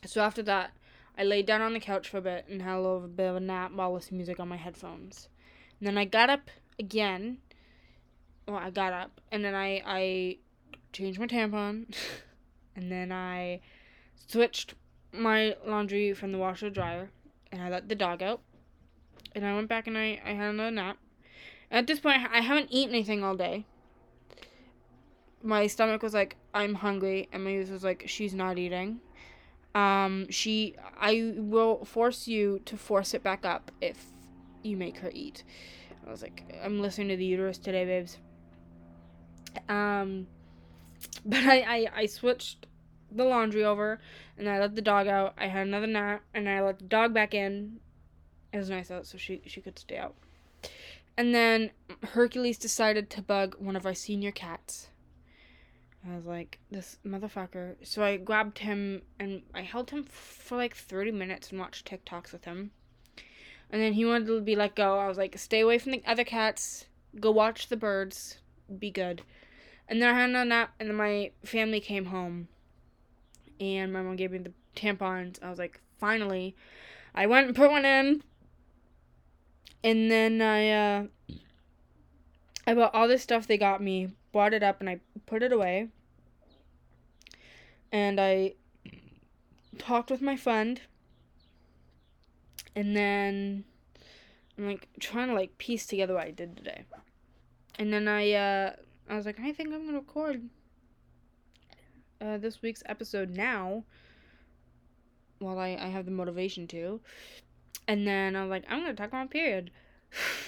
So 0.07 0.23
after 0.23 0.43
that, 0.45 0.71
I 1.19 1.25
laid 1.25 1.47
down 1.47 1.61
on 1.61 1.73
the 1.73 1.81
couch 1.81 2.09
for 2.09 2.19
a 2.19 2.23
bit 2.23 2.47
and 2.49 2.63
had 2.63 2.77
a 2.77 2.81
little 2.81 3.01
bit 3.01 3.29
of 3.29 3.37
a 3.37 3.41
nap 3.41 3.73
while 3.73 3.93
listening 3.93 4.11
to 4.11 4.17
music 4.19 4.41
on 4.41 4.49
my 4.49 4.57
headphones. 4.57 5.29
And 5.79 5.87
then 5.87 5.99
I 5.99 6.05
got 6.05 6.31
up 6.31 6.51
again. 6.79 7.39
Well, 8.47 8.57
I 8.57 8.71
got 8.71 8.93
up 8.93 9.21
and 9.33 9.45
then 9.45 9.55
I 9.55 9.83
I 9.85 10.39
changed 10.93 11.19
my 11.19 11.27
tampon, 11.27 11.95
and 12.77 12.91
then 12.91 13.13
I 13.13 13.61
switched 14.15 14.75
my 15.13 15.57
laundry 15.67 16.15
from 16.15 16.33
the 16.33 16.39
washer 16.39 16.69
to 16.69 16.71
dryer, 16.71 17.11
and 17.53 17.63
I 17.63 17.69
let 17.69 17.89
the 17.89 17.95
dog 17.95 18.23
out. 18.23 18.41
And 19.35 19.45
I 19.45 19.55
went 19.55 19.69
back 19.69 19.87
and 19.87 19.99
I, 19.99 20.21
I 20.25 20.31
had 20.31 20.55
another 20.55 20.71
nap. 20.71 20.99
At 21.71 21.87
this 21.87 22.01
point, 22.01 22.23
I 22.33 22.41
haven't 22.41 22.69
eaten 22.71 22.95
anything 22.95 23.23
all 23.23 23.37
day 23.37 23.67
my 25.43 25.67
stomach 25.67 26.03
was 26.03 26.15
like, 26.15 26.37
I'm 26.55 26.75
hungry, 26.75 27.29
and 27.33 27.45
my 27.45 27.51
uterus 27.51 27.71
was 27.71 27.85
like, 27.85 28.05
she's 28.07 28.35
not 28.35 28.59
eating. 28.59 29.01
Um, 29.75 30.31
she, 30.31 30.75
I 30.99 31.35
will 31.37 31.85
force 31.85 32.27
you 32.27 32.61
to 32.65 32.77
force 32.77 33.15
it 33.15 33.23
back 33.23 33.45
up 33.45 33.71
if 33.81 34.07
you 34.63 34.77
make 34.77 34.99
her 34.99 35.11
eat. 35.13 35.45
I 36.07 36.11
was 36.11 36.23
like, 36.23 36.43
I'm 36.65 36.81
listening 36.81 37.09
to 37.09 37.17
the 37.17 37.25
uterus 37.25 37.59
today, 37.59 37.85
babes. 37.85 38.19
Um, 39.69 40.27
but 41.25 41.45
I, 41.45 41.61
I, 41.61 41.87
I 41.95 42.07
switched 42.07 42.67
the 43.13 43.25
laundry 43.25 43.65
over, 43.65 44.01
and 44.37 44.49
I 44.49 44.59
let 44.59 44.75
the 44.75 44.83
dog 44.83 45.07
out. 45.07 45.35
I 45.39 45.47
had 45.47 45.67
another 45.67 45.87
nap, 45.87 46.23
and 46.35 46.49
I 46.49 46.63
let 46.63 46.79
the 46.79 46.85
dog 46.87 47.15
back 47.15 47.35
in. 47.35 47.81
It 48.53 48.59
was 48.59 48.71
nice 48.71 48.91
out, 48.91 49.07
so 49.07 49.19
she, 49.19 49.43
she 49.47 49.61
could 49.61 49.79
stay 49.79 49.99
out. 49.99 50.15
And 51.17 51.35
then 51.35 51.71
Hercules 52.03 52.59
decided 52.59 53.11
to 53.11 53.23
bug 53.23 53.57
one 53.59 53.77
of 53.77 53.85
our 53.85 53.95
senior 53.95 54.31
cats. 54.31 54.89
I 56.07 56.15
was 56.15 56.27
like, 56.27 56.59
this 56.71 56.99
motherfucker. 57.05 57.77
So 57.83 58.03
I 58.03 58.17
grabbed 58.17 58.59
him 58.59 59.03
and 59.19 59.43
I 59.55 59.63
held 59.63 59.91
him 59.91 60.05
for 60.05 60.57
like 60.57 60.75
30 60.75 61.13
minutes 61.13 61.51
and 61.51 61.59
watched 61.59 61.91
TikToks 61.91 62.33
with 62.33 62.45
him. 62.45 62.71
And 63.71 63.83
then 63.83 63.93
he 63.93 64.05
wanted 64.05 64.27
to 64.29 64.41
be 64.41 64.57
let 64.57 64.75
go. 64.75 64.99
I 64.99 65.09
was 65.09 65.19
like, 65.19 65.37
stay 65.39 65.61
away 65.61 65.79
from 65.79 65.93
the 65.93 66.03
other 66.07 66.25
cats. 66.25 66.87
Go 67.21 67.31
watch 67.31 67.69
the 67.69 67.77
birds. 67.77 68.39
Be 68.79 68.91
good. 68.91 69.23
And 69.89 70.01
then 70.01 70.15
I 70.15 70.19
had 70.19 70.31
a 70.31 70.45
nap, 70.45 70.75
and 70.79 70.89
then 70.89 70.97
my 70.97 71.31
family 71.45 71.81
came 71.81 72.07
home. 72.07 72.49
And 73.61 73.93
my 73.93 74.03
mom 74.03 74.17
gave 74.17 74.31
me 74.31 74.39
the 74.39 74.53
tampons. 74.77 75.43
I 75.43 75.51
was 75.51 75.59
like, 75.59 75.81
finally. 75.99 76.55
I 77.15 77.27
went 77.27 77.47
and 77.49 77.57
put 77.57 77.71
one 77.71 77.85
in. 77.85 78.23
And 79.83 80.11
then 80.11 80.41
I, 80.41 80.71
uh, 80.71 81.07
I 82.69 82.75
bought 82.75 82.95
all 82.95 83.09
this 83.09 83.23
stuff 83.23 83.47
they 83.47 83.57
got 83.57 83.83
me, 83.83 84.11
bought 84.31 84.53
it 84.53 84.63
up, 84.63 84.81
and 84.81 84.91
I 84.91 85.01
put 85.25 85.43
it 85.43 85.53
away 85.53 85.89
and 87.91 88.21
I 88.21 88.53
talked 89.79 90.11
with 90.11 90.21
my 90.21 90.37
friend 90.37 90.79
and 92.77 92.95
then 92.95 93.65
I'm 94.59 94.67
like 94.67 94.87
trying 95.01 95.29
to 95.29 95.35
like 95.35 95.57
piece 95.57 95.87
together 95.87 96.13
what 96.13 96.27
I 96.27 96.31
did 96.31 96.59
today. 96.59 96.85
And 97.79 97.91
then 97.91 98.07
I 98.07 98.33
uh 98.33 98.73
I 99.09 99.17
was 99.17 99.25
like, 99.25 99.41
I 99.41 99.51
think 99.53 99.73
I'm 99.73 99.87
gonna 99.87 100.01
record 100.01 100.43
uh 102.21 102.37
this 102.37 102.61
week's 102.61 102.83
episode 102.85 103.31
now 103.31 103.85
while 105.39 105.59
I, 105.59 105.69
I 105.81 105.87
have 105.87 106.05
the 106.05 106.11
motivation 106.11 106.67
to. 106.67 107.01
And 107.87 108.07
then 108.07 108.37
I 108.37 108.43
was 108.43 108.51
like, 108.51 108.65
I'm 108.69 108.81
gonna 108.81 108.93
talk 108.93 109.09
about 109.09 109.31
period. 109.31 109.71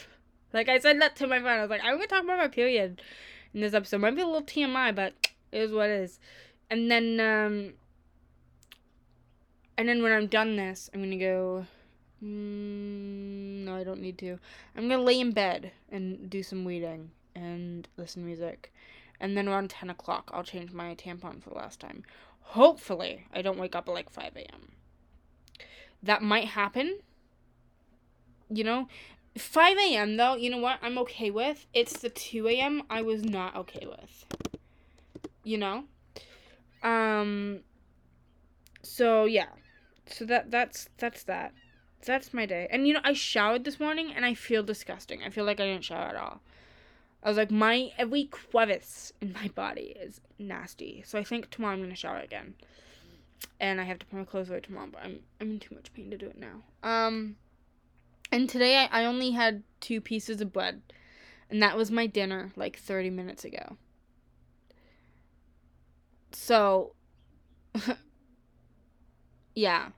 like 0.52 0.68
I 0.68 0.78
said 0.78 1.00
that 1.00 1.16
to 1.16 1.26
my 1.26 1.40
friend. 1.40 1.58
I 1.58 1.62
was 1.62 1.70
like, 1.70 1.82
I'm 1.84 1.94
gonna 1.94 2.06
talk 2.06 2.24
about 2.24 2.38
my 2.38 2.48
period 2.48 3.02
in 3.54 3.60
this 3.60 3.74
episode. 3.74 4.00
Might 4.00 4.16
be 4.16 4.22
a 4.22 4.26
little 4.26 4.42
TMI, 4.42 4.94
but 4.94 5.14
it 5.52 5.60
is 5.60 5.72
what 5.72 5.88
it 5.88 6.00
is 6.00 6.18
and 6.70 6.90
then 6.90 7.20
um 7.20 7.72
and 9.76 9.88
then 9.88 10.02
when 10.02 10.12
I'm 10.12 10.26
done 10.26 10.56
this, 10.56 10.90
I'm 10.92 11.02
gonna 11.02 11.16
go. 11.16 11.64
Mm, 12.22 13.64
no, 13.64 13.76
I 13.76 13.82
don't 13.82 14.02
need 14.02 14.18
to. 14.18 14.38
I'm 14.76 14.90
gonna 14.90 15.02
lay 15.02 15.18
in 15.18 15.32
bed 15.32 15.72
and 15.90 16.28
do 16.28 16.42
some 16.42 16.66
weeding, 16.66 17.12
and 17.34 17.88
listen 17.96 18.22
to 18.22 18.26
music. 18.26 18.74
And 19.18 19.36
then 19.36 19.48
around 19.48 19.70
10 19.70 19.88
o'clock, 19.88 20.30
I'll 20.34 20.42
change 20.42 20.72
my 20.72 20.94
tampon 20.94 21.42
for 21.42 21.50
the 21.50 21.56
last 21.56 21.80
time. 21.80 22.04
Hopefully, 22.40 23.26
I 23.32 23.40
don't 23.40 23.58
wake 23.58 23.74
up 23.74 23.88
at 23.88 23.94
like 23.94 24.10
5 24.10 24.36
a.m. 24.36 24.72
That 26.02 26.22
might 26.22 26.48
happen. 26.48 26.98
You 28.50 28.64
know, 28.64 28.88
5 29.38 29.76
a.m. 29.78 30.16
though, 30.16 30.34
you 30.34 30.50
know 30.50 30.58
what? 30.58 30.78
I'm 30.82 30.98
okay 30.98 31.30
with. 31.30 31.66
It's 31.72 31.98
the 31.98 32.10
2 32.10 32.48
a.m. 32.48 32.82
I 32.90 33.02
was 33.02 33.24
not 33.24 33.56
okay 33.56 33.86
with. 33.86 34.24
You 35.44 35.58
know? 35.58 35.84
Um 36.82 37.60
so 38.82 39.24
yeah. 39.24 39.46
So 40.06 40.24
that 40.24 40.50
that's 40.50 40.88
that's 40.98 41.22
that. 41.24 41.52
That's 42.04 42.32
my 42.32 42.46
day. 42.46 42.66
And 42.70 42.86
you 42.86 42.94
know, 42.94 43.00
I 43.04 43.12
showered 43.12 43.64
this 43.64 43.78
morning 43.78 44.12
and 44.14 44.24
I 44.24 44.34
feel 44.34 44.62
disgusting. 44.62 45.22
I 45.22 45.30
feel 45.30 45.44
like 45.44 45.60
I 45.60 45.66
didn't 45.66 45.84
shower 45.84 46.08
at 46.08 46.16
all. 46.16 46.40
I 47.22 47.28
was 47.28 47.36
like, 47.36 47.50
my 47.50 47.90
every 47.98 48.24
crevice 48.24 49.12
in 49.20 49.32
my 49.32 49.48
body 49.48 49.94
is 50.00 50.20
nasty. 50.38 51.02
So 51.06 51.18
I 51.18 51.24
think 51.24 51.50
tomorrow 51.50 51.74
I'm 51.74 51.82
gonna 51.82 51.94
shower 51.94 52.18
again. 52.18 52.54
And 53.58 53.80
I 53.80 53.84
have 53.84 53.98
to 54.00 54.06
put 54.06 54.18
my 54.18 54.24
clothes 54.24 54.50
away 54.50 54.60
tomorrow, 54.60 54.88
but 54.90 55.02
I'm 55.02 55.20
I'm 55.40 55.50
in 55.50 55.60
too 55.60 55.74
much 55.74 55.92
pain 55.92 56.10
to 56.10 56.16
do 56.16 56.26
it 56.26 56.38
now. 56.38 56.62
Um 56.82 57.36
and 58.32 58.48
today 58.48 58.88
I, 58.90 59.02
I 59.02 59.04
only 59.04 59.32
had 59.32 59.62
two 59.80 60.00
pieces 60.00 60.40
of 60.40 60.52
bread. 60.52 60.82
And 61.50 61.62
that 61.62 61.76
was 61.76 61.90
my 61.90 62.06
dinner 62.06 62.52
like 62.54 62.78
30 62.78 63.10
minutes 63.10 63.44
ago. 63.44 63.76
So 66.32 66.92
yeah, 69.54 69.88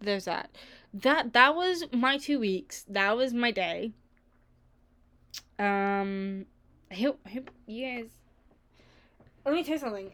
there's 0.00 0.26
that. 0.26 0.50
That 0.94 1.32
that 1.32 1.54
was 1.54 1.84
my 1.92 2.16
2 2.16 2.38
weeks. 2.38 2.84
That 2.88 3.16
was 3.16 3.32
my 3.34 3.50
day. 3.50 3.92
Um 5.58 6.46
I 6.90 6.94
hope, 6.94 7.20
I 7.26 7.30
hope 7.30 7.50
you 7.66 7.86
guys. 7.86 8.10
Let 9.44 9.54
me 9.54 9.64
tell 9.64 9.74
you 9.74 9.80
something. 9.80 10.12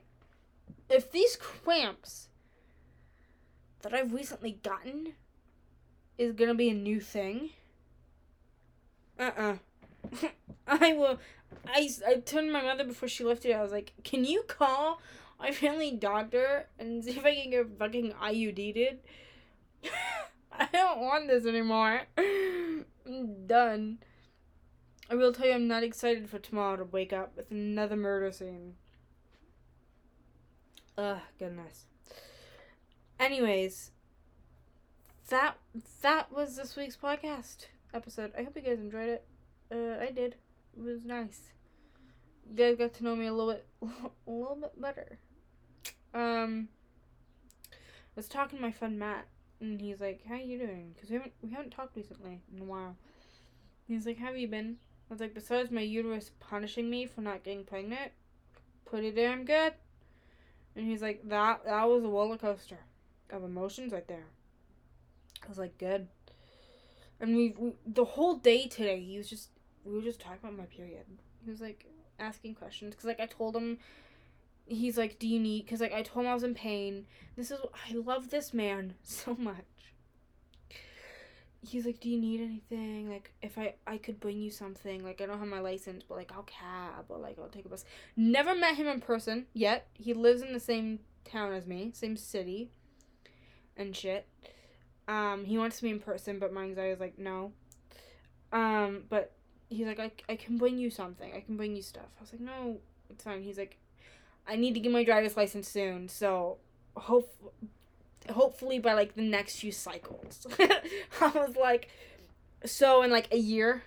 If 0.89 1.11
these 1.11 1.37
cramps 1.37 2.29
that 3.83 3.93
I've 3.93 4.13
recently 4.13 4.59
gotten 4.63 5.15
is 6.17 6.33
gonna 6.33 6.55
be 6.55 6.71
a 6.71 6.75
new 6.75 7.01
thing, 7.01 7.51
uh 9.19 9.31
uh 9.37 9.57
I 10.67 10.93
will. 10.93 11.19
I, 11.69 11.89
I 12.07 12.15
turned 12.17 12.53
my 12.53 12.63
mother 12.63 12.85
before 12.85 13.09
she 13.09 13.25
left 13.25 13.45
it. 13.45 13.53
I 13.53 13.63
was 13.63 13.73
like, 13.73 13.93
can 14.05 14.25
you 14.25 14.43
call 14.43 15.01
my 15.39 15.53
family 15.53 15.93
doctor 15.93 16.67
and 16.79 17.05
see 17.05 17.13
if 17.13 17.25
I 17.25 17.35
can 17.35 17.51
get 17.51 17.79
fucking 17.79 18.13
IUD, 18.13 18.75
did? 18.75 18.99
I 20.53 20.69
don't 20.73 21.01
want 21.01 21.29
this 21.29 21.45
anymore. 21.45 22.03
I'm 22.17 23.47
done. 23.47 23.99
I 25.11 25.15
will 25.15 25.33
tell 25.33 25.47
you, 25.47 25.53
I'm 25.53 25.69
not 25.69 25.83
excited 25.85 26.29
for 26.29 26.39
tomorrow 26.39 26.77
to 26.77 26.85
wake 26.85 27.13
up 27.13 27.37
with 27.37 27.51
another 27.51 27.97
murder 27.97 28.33
scene. 28.33 28.75
Ugh, 30.99 31.19
goodness. 31.39 31.85
Anyways, 33.21 33.93
that 35.29 35.57
that 36.03 36.33
was 36.33 36.57
this 36.57 36.75
week's 36.75 36.97
podcast 36.97 37.67
episode. 37.97 38.33
I 38.39 38.43
hope 38.43 38.57
you 38.57 38.63
guys 38.63 38.79
enjoyed 38.79 39.09
it. 39.09 39.25
Uh, 39.73 40.03
I 40.03 40.11
did. 40.11 40.37
It 40.77 40.83
was 40.83 41.05
nice. 41.05 41.41
You 42.49 42.57
guys 42.57 42.77
got 42.77 42.95
to 42.95 43.05
know 43.05 43.17
me 43.17 43.27
a 43.27 43.33
little 43.33 43.53
bit, 43.53 43.67
a 43.83 44.31
little 44.31 44.57
bit 44.57 44.81
better. 44.81 45.19
Um, 46.15 46.69
I 47.73 48.15
was 48.15 48.29
talking 48.29 48.59
to 48.59 48.63
my 48.63 48.71
friend 48.71 48.99
Matt, 48.99 49.27
and 49.61 49.81
he's 49.81 50.01
like, 50.01 50.23
"How 50.29 50.37
you 50.37 50.59
doing?" 50.59 50.93
Because 50.95 51.11
we 51.11 51.17
haven't 51.17 51.33
we 51.43 51.51
haven't 51.51 51.71
talked 51.71 51.97
recently 51.97 52.43
in 52.55 52.63
a 52.63 52.65
while. 52.65 52.97
He's 53.89 54.07
like, 54.07 54.19
"How 54.19 54.27
have 54.27 54.39
you 54.39 54.49
been?" 54.49 54.77
I 55.09 55.15
was 55.15 55.21
like, 55.21 55.35
besides 55.35 55.71
my 55.71 55.83
uterus 55.83 56.33
punishing 56.41 56.91
me 56.91 57.07
for 57.07 57.21
not 57.21 57.45
getting 57.45 57.65
pregnant, 57.65 58.11
pretty 58.85 59.13
damn 59.13 59.45
good. 59.45 59.75
And 60.75 60.85
he's 60.85 61.01
like, 61.01 61.29
that 61.29 61.65
that 61.65 61.89
was 61.89 62.05
a 62.05 62.09
roller 62.09 62.37
coaster 62.37 62.79
of 63.31 63.45
emotions 63.45 63.93
right 63.93 64.07
there. 64.09 64.27
I 65.45 65.49
was 65.49 65.59
like, 65.59 65.79
good. 65.79 66.09
And 67.21 67.37
we, 67.37 67.55
we 67.59 67.73
the 67.87 68.05
whole 68.05 68.37
day 68.37 68.67
today, 68.67 69.01
he 69.01 69.19
was 69.19 69.29
just 69.29 69.51
we 69.85 69.95
were 69.95 70.03
just 70.03 70.21
talking 70.21 70.39
about 70.43 70.57
my 70.57 70.65
period. 70.65 71.05
He 71.45 71.51
was 71.51 71.61
like 71.61 71.87
asking 72.19 72.55
questions 72.55 72.95
because 72.95 73.07
like 73.07 73.21
I 73.21 73.27
told 73.27 73.57
him, 73.57 73.79
he's 74.67 74.99
like, 74.99 75.19
do 75.19 75.27
you 75.27 75.41
need? 75.41 75.65
Because 75.65 75.81
like 75.81 75.93
I 75.93 76.03
told 76.03 76.27
him 76.27 76.31
I 76.31 76.35
was 76.35 76.43
in 76.43 76.55
pain. 76.55 77.07
This 77.37 77.51
is 77.51 77.59
I 77.91 77.95
love 77.95 78.31
this 78.31 78.53
man 78.53 78.95
so 79.03 79.35
much 79.35 79.65
he's 81.67 81.87
like, 81.87 82.01
"Do 82.01 82.09
you 82.09 82.19
need 82.19 82.41
anything? 82.41 83.09
Like, 83.09 83.33
if 83.43 83.59
I 83.59 83.75
I 83.87 83.99
could 83.99 84.21
bring 84.21 84.41
you 84.41 84.51
something. 84.51 85.05
Like, 85.05 85.21
I 85.21 85.27
don't 85.27 85.39
have 85.39 85.49
my 85.49 85.61
license, 85.61 86.05
but 86.09 86.17
like 86.17 86.33
I'll 86.33 86.43
cab 86.43 87.07
or 87.09 87.19
like 87.19 87.39
I'll 87.39 87.49
take 87.49 87.65
a 87.65 87.69
bus." 87.69 87.85
Never 88.17 88.55
met 88.55 88.77
him 88.77 88.87
in 88.87 89.01
person 89.01 89.47
yet. 89.53 89.87
He 89.95 90.15
lives 90.15 90.43
in 90.43 90.53
the 90.53 90.61
same 90.61 91.01
town 91.25 91.53
as 91.53 91.67
me, 91.67 91.91
same 91.95 92.17
city, 92.17 92.71
and 93.77 93.95
shit. 93.95 94.27
Um, 95.09 95.45
he 95.45 95.59
wants 95.59 95.79
to 95.79 95.85
me 95.85 95.93
in 95.93 96.01
person, 96.01 96.39
but 96.39 96.53
my 96.53 96.65
anxiety 96.65 96.93
is 96.93 97.01
like 97.01 97.19
no. 97.19 97.53
Um, 98.53 99.05
but 99.09 99.33
he's 99.69 99.87
like, 99.87 100.01
I, 100.01 100.11
I 100.29 100.37
can 100.37 100.59
bring 100.59 100.79
you 100.79 100.91
something. 100.91 101.33
I 101.35 101.41
can 101.41 101.57
bring 101.57 101.77
you 101.77 101.83
stuff. 101.83 102.07
I 102.19 102.23
was 102.23 102.33
like, 102.33 102.41
no, 102.41 102.79
it's 103.11 103.25
fine. 103.25 103.43
He's 103.43 103.59
like, 103.59 103.79
I 104.47 104.57
need 104.57 104.75
to 104.75 104.81
get 104.81 104.93
my 104.93 105.05
driver's 105.05 105.37
license 105.37 105.69
soon, 105.69 106.09
so 106.09 106.59
hope 106.97 107.33
hopefully 108.31 108.79
by 108.79 108.95
like 108.95 109.15
the 109.15 109.23
next 109.23 109.61
few 109.61 109.73
cycles. 109.73 110.47
I 111.21 111.29
was 111.29 111.57
like, 111.57 111.89
so 112.65 113.03
in 113.03 113.11
like 113.11 113.33
a 113.33 113.39
year. 113.39 113.83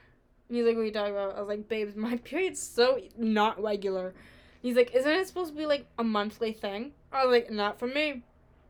he's 0.49 0.65
like, 0.65 0.75
what 0.75 0.82
are 0.82 0.86
you 0.86 0.91
talking 0.91 1.13
about? 1.13 1.36
I 1.36 1.39
was 1.39 1.49
like, 1.49 1.67
babes, 1.67 1.95
my 1.95 2.17
period's 2.23 2.62
so 2.62 2.99
not 3.17 3.62
regular. 3.62 4.13
He's 4.62 4.75
like, 4.75 4.93
isn't 4.93 5.12
it 5.12 5.27
supposed 5.27 5.51
to 5.51 5.58
be 5.58 5.65
like 5.65 5.86
a 5.97 6.03
monthly 6.03 6.51
thing? 6.51 6.91
I 7.12 7.25
was 7.25 7.32
like, 7.32 7.51
not 7.51 7.79
for 7.79 7.88
me. 7.88 8.23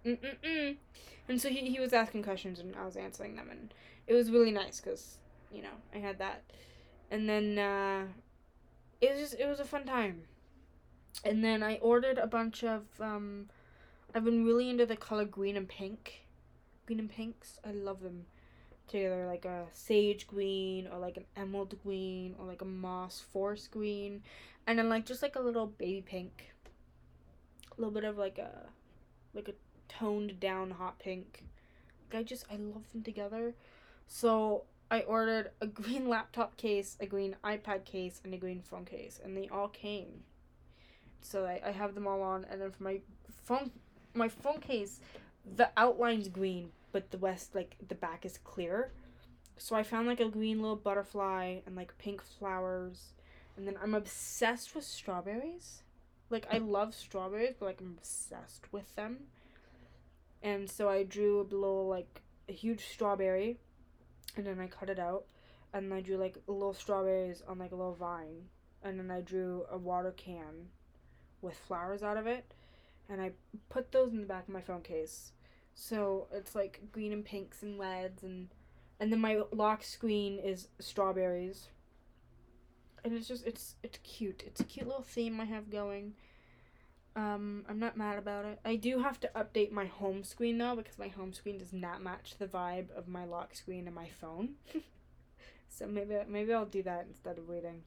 Mm-mm-mm. 0.05 0.77
And 1.29 1.39
so 1.39 1.47
he, 1.47 1.69
he 1.69 1.79
was 1.79 1.93
asking 1.93 2.23
questions 2.23 2.59
and 2.59 2.75
I 2.75 2.83
was 2.83 2.97
answering 2.97 3.35
them. 3.35 3.49
And 3.51 3.73
it 4.07 4.15
was 4.15 4.31
really 4.31 4.51
nice 4.51 4.81
because, 4.81 5.19
you 5.51 5.61
know, 5.61 5.69
I 5.93 5.99
had 5.99 6.17
that. 6.17 6.43
And 7.11 7.29
then 7.29 7.59
uh, 7.59 8.05
it 8.99 9.11
was 9.11 9.19
just, 9.19 9.39
it 9.39 9.47
was 9.47 9.59
a 9.59 9.65
fun 9.65 9.85
time. 9.85 10.23
And 11.23 11.43
then 11.43 11.61
I 11.61 11.75
ordered 11.75 12.17
a 12.17 12.27
bunch 12.27 12.63
of 12.63 12.83
um, 12.99 13.47
I've 14.13 14.25
been 14.25 14.43
really 14.43 14.69
into 14.69 14.87
the 14.87 14.95
color 14.95 15.25
green 15.25 15.55
and 15.55 15.67
pink. 15.67 16.25
Green 16.87 16.99
and 16.99 17.09
pinks. 17.09 17.59
I 17.63 17.71
love 17.71 18.01
them 18.01 18.25
together. 18.87 19.27
Like 19.27 19.45
a 19.45 19.65
sage 19.71 20.25
green 20.25 20.87
or 20.87 20.97
like 20.97 21.17
an 21.17 21.25
emerald 21.37 21.75
green 21.83 22.35
or 22.39 22.45
like 22.45 22.61
a 22.61 22.65
moss 22.65 23.23
forest 23.31 23.69
green. 23.69 24.23
And 24.65 24.79
then 24.79 24.89
like 24.89 25.05
just 25.05 25.21
like 25.21 25.35
a 25.35 25.41
little 25.41 25.67
baby 25.67 26.01
pink. 26.01 26.53
A 27.77 27.79
little 27.79 27.93
bit 27.93 28.03
of 28.03 28.17
like 28.17 28.39
a 28.39 28.49
like 29.35 29.47
a 29.47 29.53
toned 29.89 30.39
down 30.39 30.71
hot 30.71 30.99
pink. 30.99 31.43
I 32.13 32.23
just 32.23 32.45
I 32.51 32.55
love 32.55 32.89
them 32.91 33.03
together. 33.03 33.53
So 34.07 34.63
I 34.89 35.01
ordered 35.01 35.51
a 35.61 35.67
green 35.81 36.07
laptop 36.07 36.57
case, 36.57 36.97
a 36.99 37.05
green 37.05 37.35
iPad 37.43 37.85
case, 37.85 38.21
and 38.23 38.33
a 38.33 38.37
green 38.37 38.61
phone 38.61 38.85
case, 38.85 39.19
and 39.23 39.35
they 39.35 39.49
all 39.49 39.67
came. 39.67 40.23
So 41.21 41.45
I, 41.45 41.61
I 41.65 41.71
have 41.71 41.95
them 41.95 42.07
all 42.07 42.21
on, 42.21 42.45
and 42.49 42.61
then 42.61 42.71
for 42.71 42.83
my 42.83 43.01
phone 43.43 43.71
my 44.13 44.27
phone 44.27 44.59
case, 44.59 44.99
the 45.55 45.69
outline's 45.77 46.27
green, 46.27 46.71
but 46.91 47.11
the 47.11 47.17
west 47.17 47.55
like 47.55 47.75
the 47.87 47.95
back 47.95 48.25
is 48.25 48.37
clear. 48.37 48.91
So 49.57 49.75
I 49.75 49.83
found 49.83 50.07
like 50.07 50.21
a 50.21 50.29
green 50.29 50.61
little 50.61 50.77
butterfly 50.77 51.59
and 51.65 51.75
like 51.75 51.97
pink 51.97 52.23
flowers, 52.23 53.13
and 53.57 53.67
then 53.67 53.77
I'm 53.81 53.93
obsessed 53.93 54.73
with 54.73 54.85
strawberries. 54.85 55.83
Like 56.29 56.47
I 56.51 56.59
love 56.59 56.93
strawberries, 56.95 57.55
but 57.59 57.65
like 57.65 57.81
I'm 57.81 57.95
obsessed 57.97 58.71
with 58.71 58.95
them. 58.95 59.17
And 60.41 60.69
so 60.69 60.89
I 60.89 61.03
drew 61.03 61.41
a 61.41 61.43
little 61.43 61.87
like 61.87 62.21
a 62.47 62.53
huge 62.53 62.87
strawberry, 62.87 63.59
and 64.35 64.45
then 64.45 64.59
I 64.59 64.67
cut 64.67 64.89
it 64.89 64.99
out, 64.99 65.25
and 65.73 65.93
I 65.93 66.01
drew 66.01 66.17
like 66.17 66.37
little 66.47 66.73
strawberries 66.73 67.43
on 67.47 67.59
like 67.59 67.71
a 67.71 67.75
little 67.75 67.95
vine, 67.95 68.45
and 68.83 68.99
then 68.99 69.11
I 69.11 69.21
drew 69.21 69.65
a 69.69 69.77
water 69.77 70.11
can 70.11 70.69
with 71.41 71.55
flowers 71.55 72.03
out 72.03 72.17
of 72.17 72.27
it 72.27 72.53
and 73.09 73.19
I 73.21 73.31
put 73.69 73.91
those 73.91 74.13
in 74.13 74.21
the 74.21 74.27
back 74.27 74.43
of 74.43 74.53
my 74.53 74.61
phone 74.61 74.81
case. 74.81 75.31
So 75.73 76.27
it's 76.31 76.55
like 76.55 76.81
green 76.91 77.11
and 77.11 77.25
pinks 77.25 77.63
and 77.63 77.79
reds 77.79 78.23
and 78.23 78.49
and 78.99 79.11
then 79.11 79.19
my 79.19 79.41
lock 79.51 79.83
screen 79.83 80.39
is 80.39 80.67
strawberries. 80.79 81.69
And 83.03 83.13
it's 83.13 83.27
just 83.27 83.45
it's 83.45 83.75
it's 83.81 83.97
cute. 84.03 84.43
It's 84.45 84.61
a 84.61 84.65
cute 84.65 84.87
little 84.87 85.01
theme 85.01 85.41
I 85.41 85.45
have 85.45 85.71
going. 85.71 86.13
Um, 87.15 87.65
I'm 87.67 87.79
not 87.79 87.97
mad 87.97 88.17
about 88.17 88.45
it. 88.45 88.59
I 88.63 88.75
do 88.75 88.99
have 88.99 89.19
to 89.21 89.31
update 89.35 89.71
my 89.71 89.85
home 89.85 90.23
screen 90.23 90.57
though 90.57 90.75
because 90.75 90.97
my 90.97 91.07
home 91.07 91.33
screen 91.33 91.57
does 91.57 91.73
not 91.73 92.01
match 92.01 92.35
the 92.37 92.45
vibe 92.45 92.91
of 92.95 93.07
my 93.07 93.25
lock 93.25 93.55
screen 93.55 93.87
and 93.87 93.95
my 93.95 94.07
phone. 94.21 94.49
so 95.69 95.87
maybe 95.87 96.15
maybe 96.27 96.53
I'll 96.53 96.65
do 96.65 96.83
that 96.83 97.05
instead 97.09 97.37
of 97.37 97.47
waiting. 97.49 97.83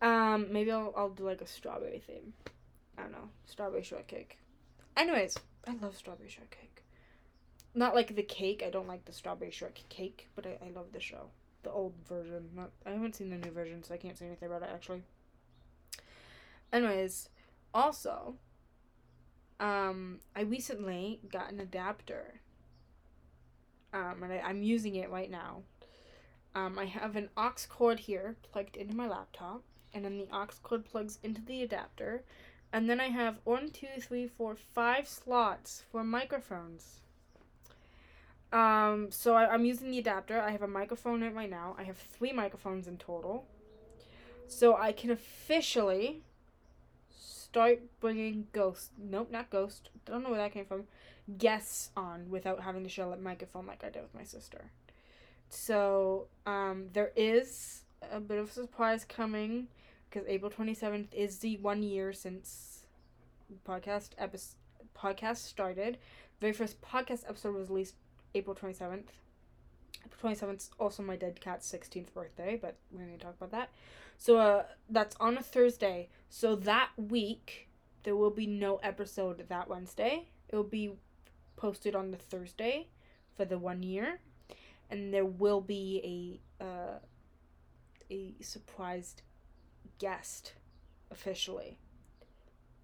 Um, 0.00 0.48
maybe 0.50 0.70
I'll 0.70 0.92
I'll 0.96 1.10
do 1.10 1.24
like 1.24 1.40
a 1.40 1.46
strawberry 1.46 2.02
theme. 2.06 2.34
I 2.98 3.02
don't 3.02 3.12
know, 3.12 3.28
strawberry 3.46 3.82
shortcake. 3.82 4.38
Anyways, 4.96 5.36
I 5.66 5.74
love 5.80 5.96
strawberry 5.96 6.28
shortcake. 6.28 6.82
Not 7.74 7.94
like 7.94 8.14
the 8.14 8.22
cake. 8.22 8.62
I 8.64 8.70
don't 8.70 8.88
like 8.88 9.06
the 9.06 9.12
strawberry 9.12 9.50
shortcake, 9.50 10.28
but 10.36 10.46
I, 10.46 10.58
I 10.66 10.70
love 10.70 10.92
the 10.92 11.00
show. 11.00 11.30
the 11.62 11.70
old 11.70 11.94
version. 12.06 12.50
Not 12.54 12.70
I 12.84 12.90
haven't 12.90 13.16
seen 13.16 13.30
the 13.30 13.36
new 13.36 13.50
version, 13.50 13.82
so 13.82 13.94
I 13.94 13.96
can't 13.96 14.18
say 14.18 14.26
anything 14.26 14.48
about 14.48 14.62
it 14.62 14.70
actually. 14.72 15.02
Anyways, 16.72 17.28
also, 17.74 18.34
um, 19.60 20.20
I 20.34 20.42
recently 20.42 21.20
got 21.30 21.52
an 21.52 21.60
adapter. 21.60 22.40
Um, 23.92 24.22
and 24.22 24.32
I, 24.32 24.38
I'm 24.38 24.62
using 24.62 24.96
it 24.96 25.10
right 25.10 25.30
now. 25.30 25.62
Um, 26.54 26.78
I 26.78 26.84
have 26.84 27.16
an 27.16 27.30
aux 27.36 27.66
cord 27.68 28.00
here 28.00 28.36
plugged 28.50 28.76
into 28.76 28.94
my 28.94 29.08
laptop, 29.08 29.62
and 29.94 30.04
then 30.04 30.18
the 30.18 30.28
aux 30.34 30.48
cord 30.62 30.84
plugs 30.84 31.18
into 31.22 31.40
the 31.40 31.62
adapter, 31.62 32.24
and 32.72 32.88
then 32.88 33.00
I 33.00 33.08
have 33.08 33.36
one, 33.44 33.70
two, 33.70 33.86
three, 34.00 34.26
four, 34.26 34.56
five 34.56 35.06
slots 35.06 35.82
for 35.90 36.02
microphones. 36.02 37.00
Um, 38.52 39.08
so 39.10 39.34
I, 39.34 39.50
I'm 39.50 39.64
using 39.64 39.90
the 39.90 39.98
adapter. 39.98 40.40
I 40.40 40.50
have 40.50 40.62
a 40.62 40.68
microphone 40.68 41.22
in 41.22 41.34
right 41.34 41.50
now. 41.50 41.74
I 41.78 41.84
have 41.84 41.96
three 41.96 42.32
microphones 42.32 42.86
in 42.86 42.98
total. 42.98 43.46
So 44.46 44.76
I 44.76 44.92
can 44.92 45.10
officially 45.10 46.22
start 47.52 47.80
bringing 48.00 48.46
ghost. 48.52 48.92
Nope, 48.98 49.30
not 49.30 49.50
ghost. 49.50 49.90
Don't 50.06 50.22
know 50.22 50.30
where 50.30 50.38
that 50.38 50.54
came 50.54 50.64
from. 50.64 50.84
Guests 51.36 51.90
on 51.94 52.30
without 52.30 52.62
having 52.62 52.82
to 52.82 52.88
share 52.88 53.12
a 53.12 53.16
microphone 53.18 53.66
like 53.66 53.84
I 53.84 53.90
did 53.90 54.00
with 54.00 54.14
my 54.14 54.24
sister. 54.24 54.70
So 55.50 56.28
um, 56.46 56.86
there 56.94 57.12
is 57.14 57.82
a 58.10 58.20
bit 58.20 58.38
of 58.38 58.48
a 58.48 58.52
surprise 58.52 59.04
coming 59.04 59.68
because 60.08 60.26
April 60.26 60.50
twenty 60.50 60.72
seventh 60.72 61.12
is 61.12 61.40
the 61.40 61.58
one 61.58 61.82
year 61.82 62.14
since 62.14 62.84
podcast 63.68 64.10
episode 64.16 64.56
podcast 64.96 65.36
started. 65.36 65.98
The 66.40 66.46
very 66.46 66.52
first 66.54 66.80
podcast 66.80 67.28
episode 67.28 67.54
was 67.54 67.68
released 67.68 67.96
April 68.34 68.54
twenty 68.54 68.74
seventh. 68.74 69.12
Twenty 70.20 70.36
seventh 70.36 70.60
is 70.60 70.70
also 70.78 71.02
my 71.02 71.16
dead 71.16 71.40
cat's 71.40 71.66
sixteenth 71.66 72.14
birthday, 72.14 72.58
but 72.60 72.76
we're 72.90 73.04
gonna 73.04 73.18
talk 73.18 73.34
about 73.36 73.50
that. 73.50 73.70
So 74.18 74.36
uh, 74.38 74.64
that's 74.88 75.16
on 75.18 75.36
a 75.36 75.42
Thursday. 75.42 76.08
So 76.30 76.54
that 76.56 76.90
week 76.96 77.68
there 78.04 78.16
will 78.16 78.30
be 78.30 78.46
no 78.46 78.76
episode 78.76 79.44
that 79.48 79.68
Wednesday. 79.68 80.28
It 80.48 80.56
will 80.56 80.62
be 80.64 80.92
posted 81.56 81.94
on 81.94 82.10
the 82.10 82.16
Thursday 82.16 82.88
for 83.36 83.44
the 83.44 83.58
one 83.58 83.82
year, 83.82 84.20
and 84.90 85.12
there 85.12 85.24
will 85.24 85.60
be 85.60 86.40
a 86.60 86.64
uh, 86.64 86.98
a 88.10 88.34
surprised 88.40 89.22
guest 89.98 90.52
officially 91.10 91.78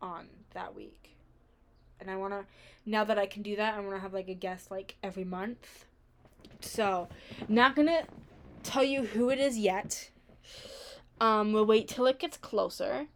on 0.00 0.28
that 0.54 0.74
week. 0.74 1.16
And 2.00 2.10
I 2.10 2.16
want 2.16 2.32
to 2.32 2.44
now 2.86 3.04
that 3.04 3.18
I 3.18 3.26
can 3.26 3.42
do 3.42 3.56
that, 3.56 3.74
I 3.74 3.80
want 3.80 3.94
to 3.94 4.00
have 4.00 4.14
like 4.14 4.28
a 4.28 4.34
guest 4.34 4.70
like 4.70 4.96
every 5.02 5.24
month. 5.24 5.84
So, 6.60 7.08
not 7.48 7.76
to 7.86 8.04
tell 8.62 8.84
you 8.84 9.04
who 9.04 9.30
it 9.30 9.38
is 9.38 9.58
yet. 9.58 10.10
Um 11.20 11.52
we'll 11.52 11.66
wait 11.66 11.88
till 11.88 12.06
it 12.06 12.18
gets 12.18 12.36
closer. 12.36 13.06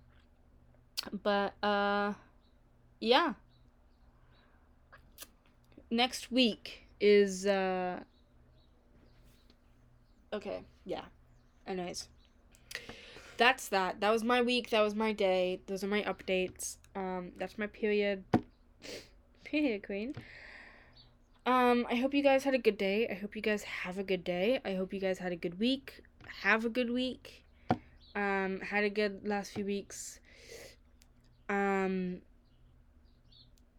But 1.23 1.55
uh 1.63 2.15
yeah. 3.01 3.35
Next 5.91 6.33
week 6.33 6.89
is 7.01 7.47
uh 7.47 8.01
Okay, 10.33 10.65
yeah. 10.85 11.05
Anyways 11.67 12.09
that's 13.43 13.69
that. 13.69 14.01
That 14.01 14.11
was 14.11 14.23
my 14.23 14.41
week. 14.41 14.71
That 14.71 14.83
was 14.83 14.95
my 14.95 15.13
day. 15.13 15.61
Those 15.67 15.83
are 15.83 15.89
my 15.89 16.03
updates. 16.03 16.77
Um, 16.95 17.33
that's 17.37 17.59
my 17.59 17.67
period. 17.67 18.23
Period 19.45 19.85
queen. 19.85 20.15
Um, 21.45 21.87
I 21.91 21.97
hope 21.97 22.15
you 22.15 22.23
guys 22.23 22.45
had 22.45 22.55
a 22.55 22.59
good 22.59 22.79
day. 22.79 23.09
I 23.11 23.15
hope 23.15 23.35
you 23.35 23.43
guys 23.43 23.65
have 23.65 23.99
a 23.99 24.05
good 24.05 24.23
day. 24.23 24.61
I 24.65 24.75
hope 24.75 24.93
you 24.93 25.01
guys 25.01 25.19
had 25.19 25.33
a 25.33 25.37
good 25.37 25.59
week. 25.59 26.03
Have 26.43 26.65
a 26.65 26.69
good 26.69 26.91
week. 26.91 27.45
Um, 28.15 28.61
had 28.61 28.85
a 28.85 28.91
good 28.91 29.27
last 29.27 29.53
few 29.53 29.65
weeks. 29.65 30.21
Um, 31.49 32.23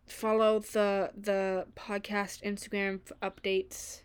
follow 0.08 0.60
the 0.60 1.12
the 1.16 1.66
podcast 1.76 2.44
Instagram 2.44 3.02
for 3.02 3.16
updates 3.16 4.02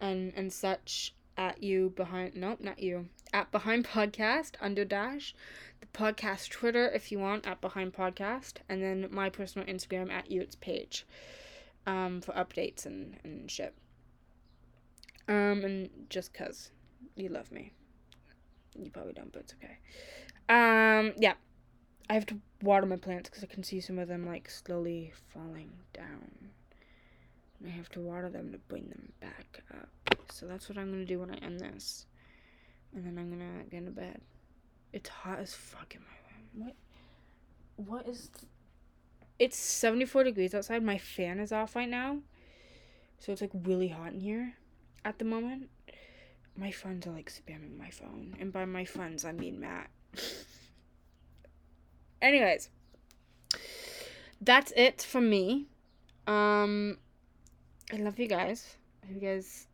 and 0.00 0.32
and 0.36 0.52
such 0.52 1.14
at 1.36 1.62
you 1.62 1.92
behind 1.96 2.34
nope 2.34 2.60
not 2.60 2.78
you 2.78 3.08
at 3.32 3.50
behind 3.50 3.84
podcast 3.84 4.52
under 4.60 4.84
dash 4.84 5.34
the 5.80 5.86
podcast 5.86 6.50
twitter 6.50 6.88
if 6.90 7.10
you 7.10 7.18
want 7.18 7.46
at 7.46 7.60
behind 7.60 7.92
podcast 7.92 8.54
and 8.68 8.82
then 8.82 9.06
my 9.10 9.28
personal 9.28 9.66
instagram 9.66 10.10
at 10.10 10.30
you 10.30 10.40
its 10.40 10.54
Paige 10.56 11.06
um 11.86 12.20
for 12.20 12.32
updates 12.32 12.86
and 12.86 13.16
and 13.24 13.50
shit 13.50 13.74
um 15.28 15.64
and 15.64 15.90
just 16.08 16.32
cuz 16.32 16.70
you 17.14 17.28
love 17.28 17.50
me 17.50 17.72
you 18.78 18.90
probably 18.90 19.12
don't 19.12 19.32
but 19.32 19.42
it's 19.42 19.54
okay 19.54 19.78
um 20.48 21.12
yeah 21.18 21.34
i 22.10 22.14
have 22.14 22.26
to 22.26 22.38
water 22.62 22.86
my 22.86 22.96
plants 22.96 23.28
because 23.28 23.42
i 23.42 23.46
can 23.46 23.62
see 23.62 23.80
some 23.80 23.98
of 23.98 24.08
them 24.08 24.26
like 24.26 24.50
slowly 24.50 25.12
falling 25.32 25.70
down 25.92 26.50
I 27.64 27.70
have 27.70 27.88
to 27.90 28.00
water 28.00 28.28
them 28.28 28.52
to 28.52 28.58
bring 28.58 28.88
them 28.88 29.12
back 29.20 29.62
up. 29.70 29.88
So 30.30 30.46
that's 30.46 30.68
what 30.68 30.78
I'm 30.78 30.90
gonna 30.90 31.04
do 31.04 31.20
when 31.20 31.30
I 31.30 31.36
end 31.36 31.60
this. 31.60 32.06
And 32.94 33.04
then 33.06 33.18
I'm 33.18 33.30
gonna 33.30 33.64
get 33.70 33.78
into 33.78 33.92
bed. 33.92 34.20
It's 34.92 35.08
hot 35.08 35.38
as 35.38 35.54
fuck 35.54 35.94
in 35.94 36.02
my 36.02 36.64
room. 36.64 36.74
What? 37.76 37.86
What 37.88 38.08
is. 38.08 38.28
Th- 38.28 38.50
it's 39.38 39.56
74 39.56 40.24
degrees 40.24 40.54
outside. 40.54 40.82
My 40.82 40.98
fan 40.98 41.40
is 41.40 41.52
off 41.52 41.76
right 41.76 41.88
now. 41.88 42.18
So 43.18 43.32
it's 43.32 43.40
like 43.40 43.50
really 43.54 43.88
hot 43.88 44.12
in 44.12 44.20
here 44.20 44.54
at 45.04 45.18
the 45.18 45.24
moment. 45.24 45.70
My 46.56 46.70
friends 46.70 47.06
are 47.06 47.10
like 47.10 47.30
spamming 47.30 47.78
my 47.78 47.90
phone. 47.90 48.36
And 48.40 48.52
by 48.52 48.64
my 48.64 48.84
friends, 48.84 49.24
I 49.24 49.32
mean 49.32 49.60
Matt. 49.60 49.90
Anyways, 52.22 52.70
that's 54.40 54.72
it 54.74 55.02
from 55.02 55.28
me. 55.28 55.66
Um, 56.26 56.98
I 57.92 57.96
love 57.96 58.18
you 58.18 58.26
guys. 58.26 58.76
You 59.08 59.20
guys, 59.20 59.66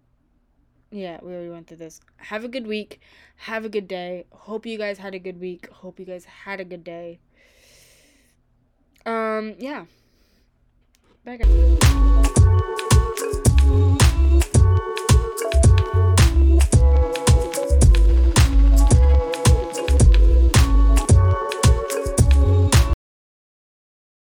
yeah, 0.91 1.19
we 1.23 1.33
already 1.33 1.51
went 1.51 1.69
through 1.69 1.79
this. 1.79 2.01
Have 2.17 2.45
a 2.45 2.49
good 2.49 2.67
week. 2.67 3.01
Have 3.37 3.65
a 3.65 3.69
good 3.69 3.89
day. 3.89 4.27
Hope 4.33 4.67
you 4.67 4.77
guys 4.77 4.99
had 4.99 5.15
a 5.15 5.19
good 5.19 5.41
week. 5.41 5.69
Hope 5.71 5.99
you 5.99 6.05
guys 6.05 6.25
had 6.25 6.61
a 6.61 6.65
good 6.65 6.85
day. 6.85 7.21
Um, 9.05 9.55
yeah. 9.59 9.85
Bye, 11.25 11.37
guys. 11.37 12.79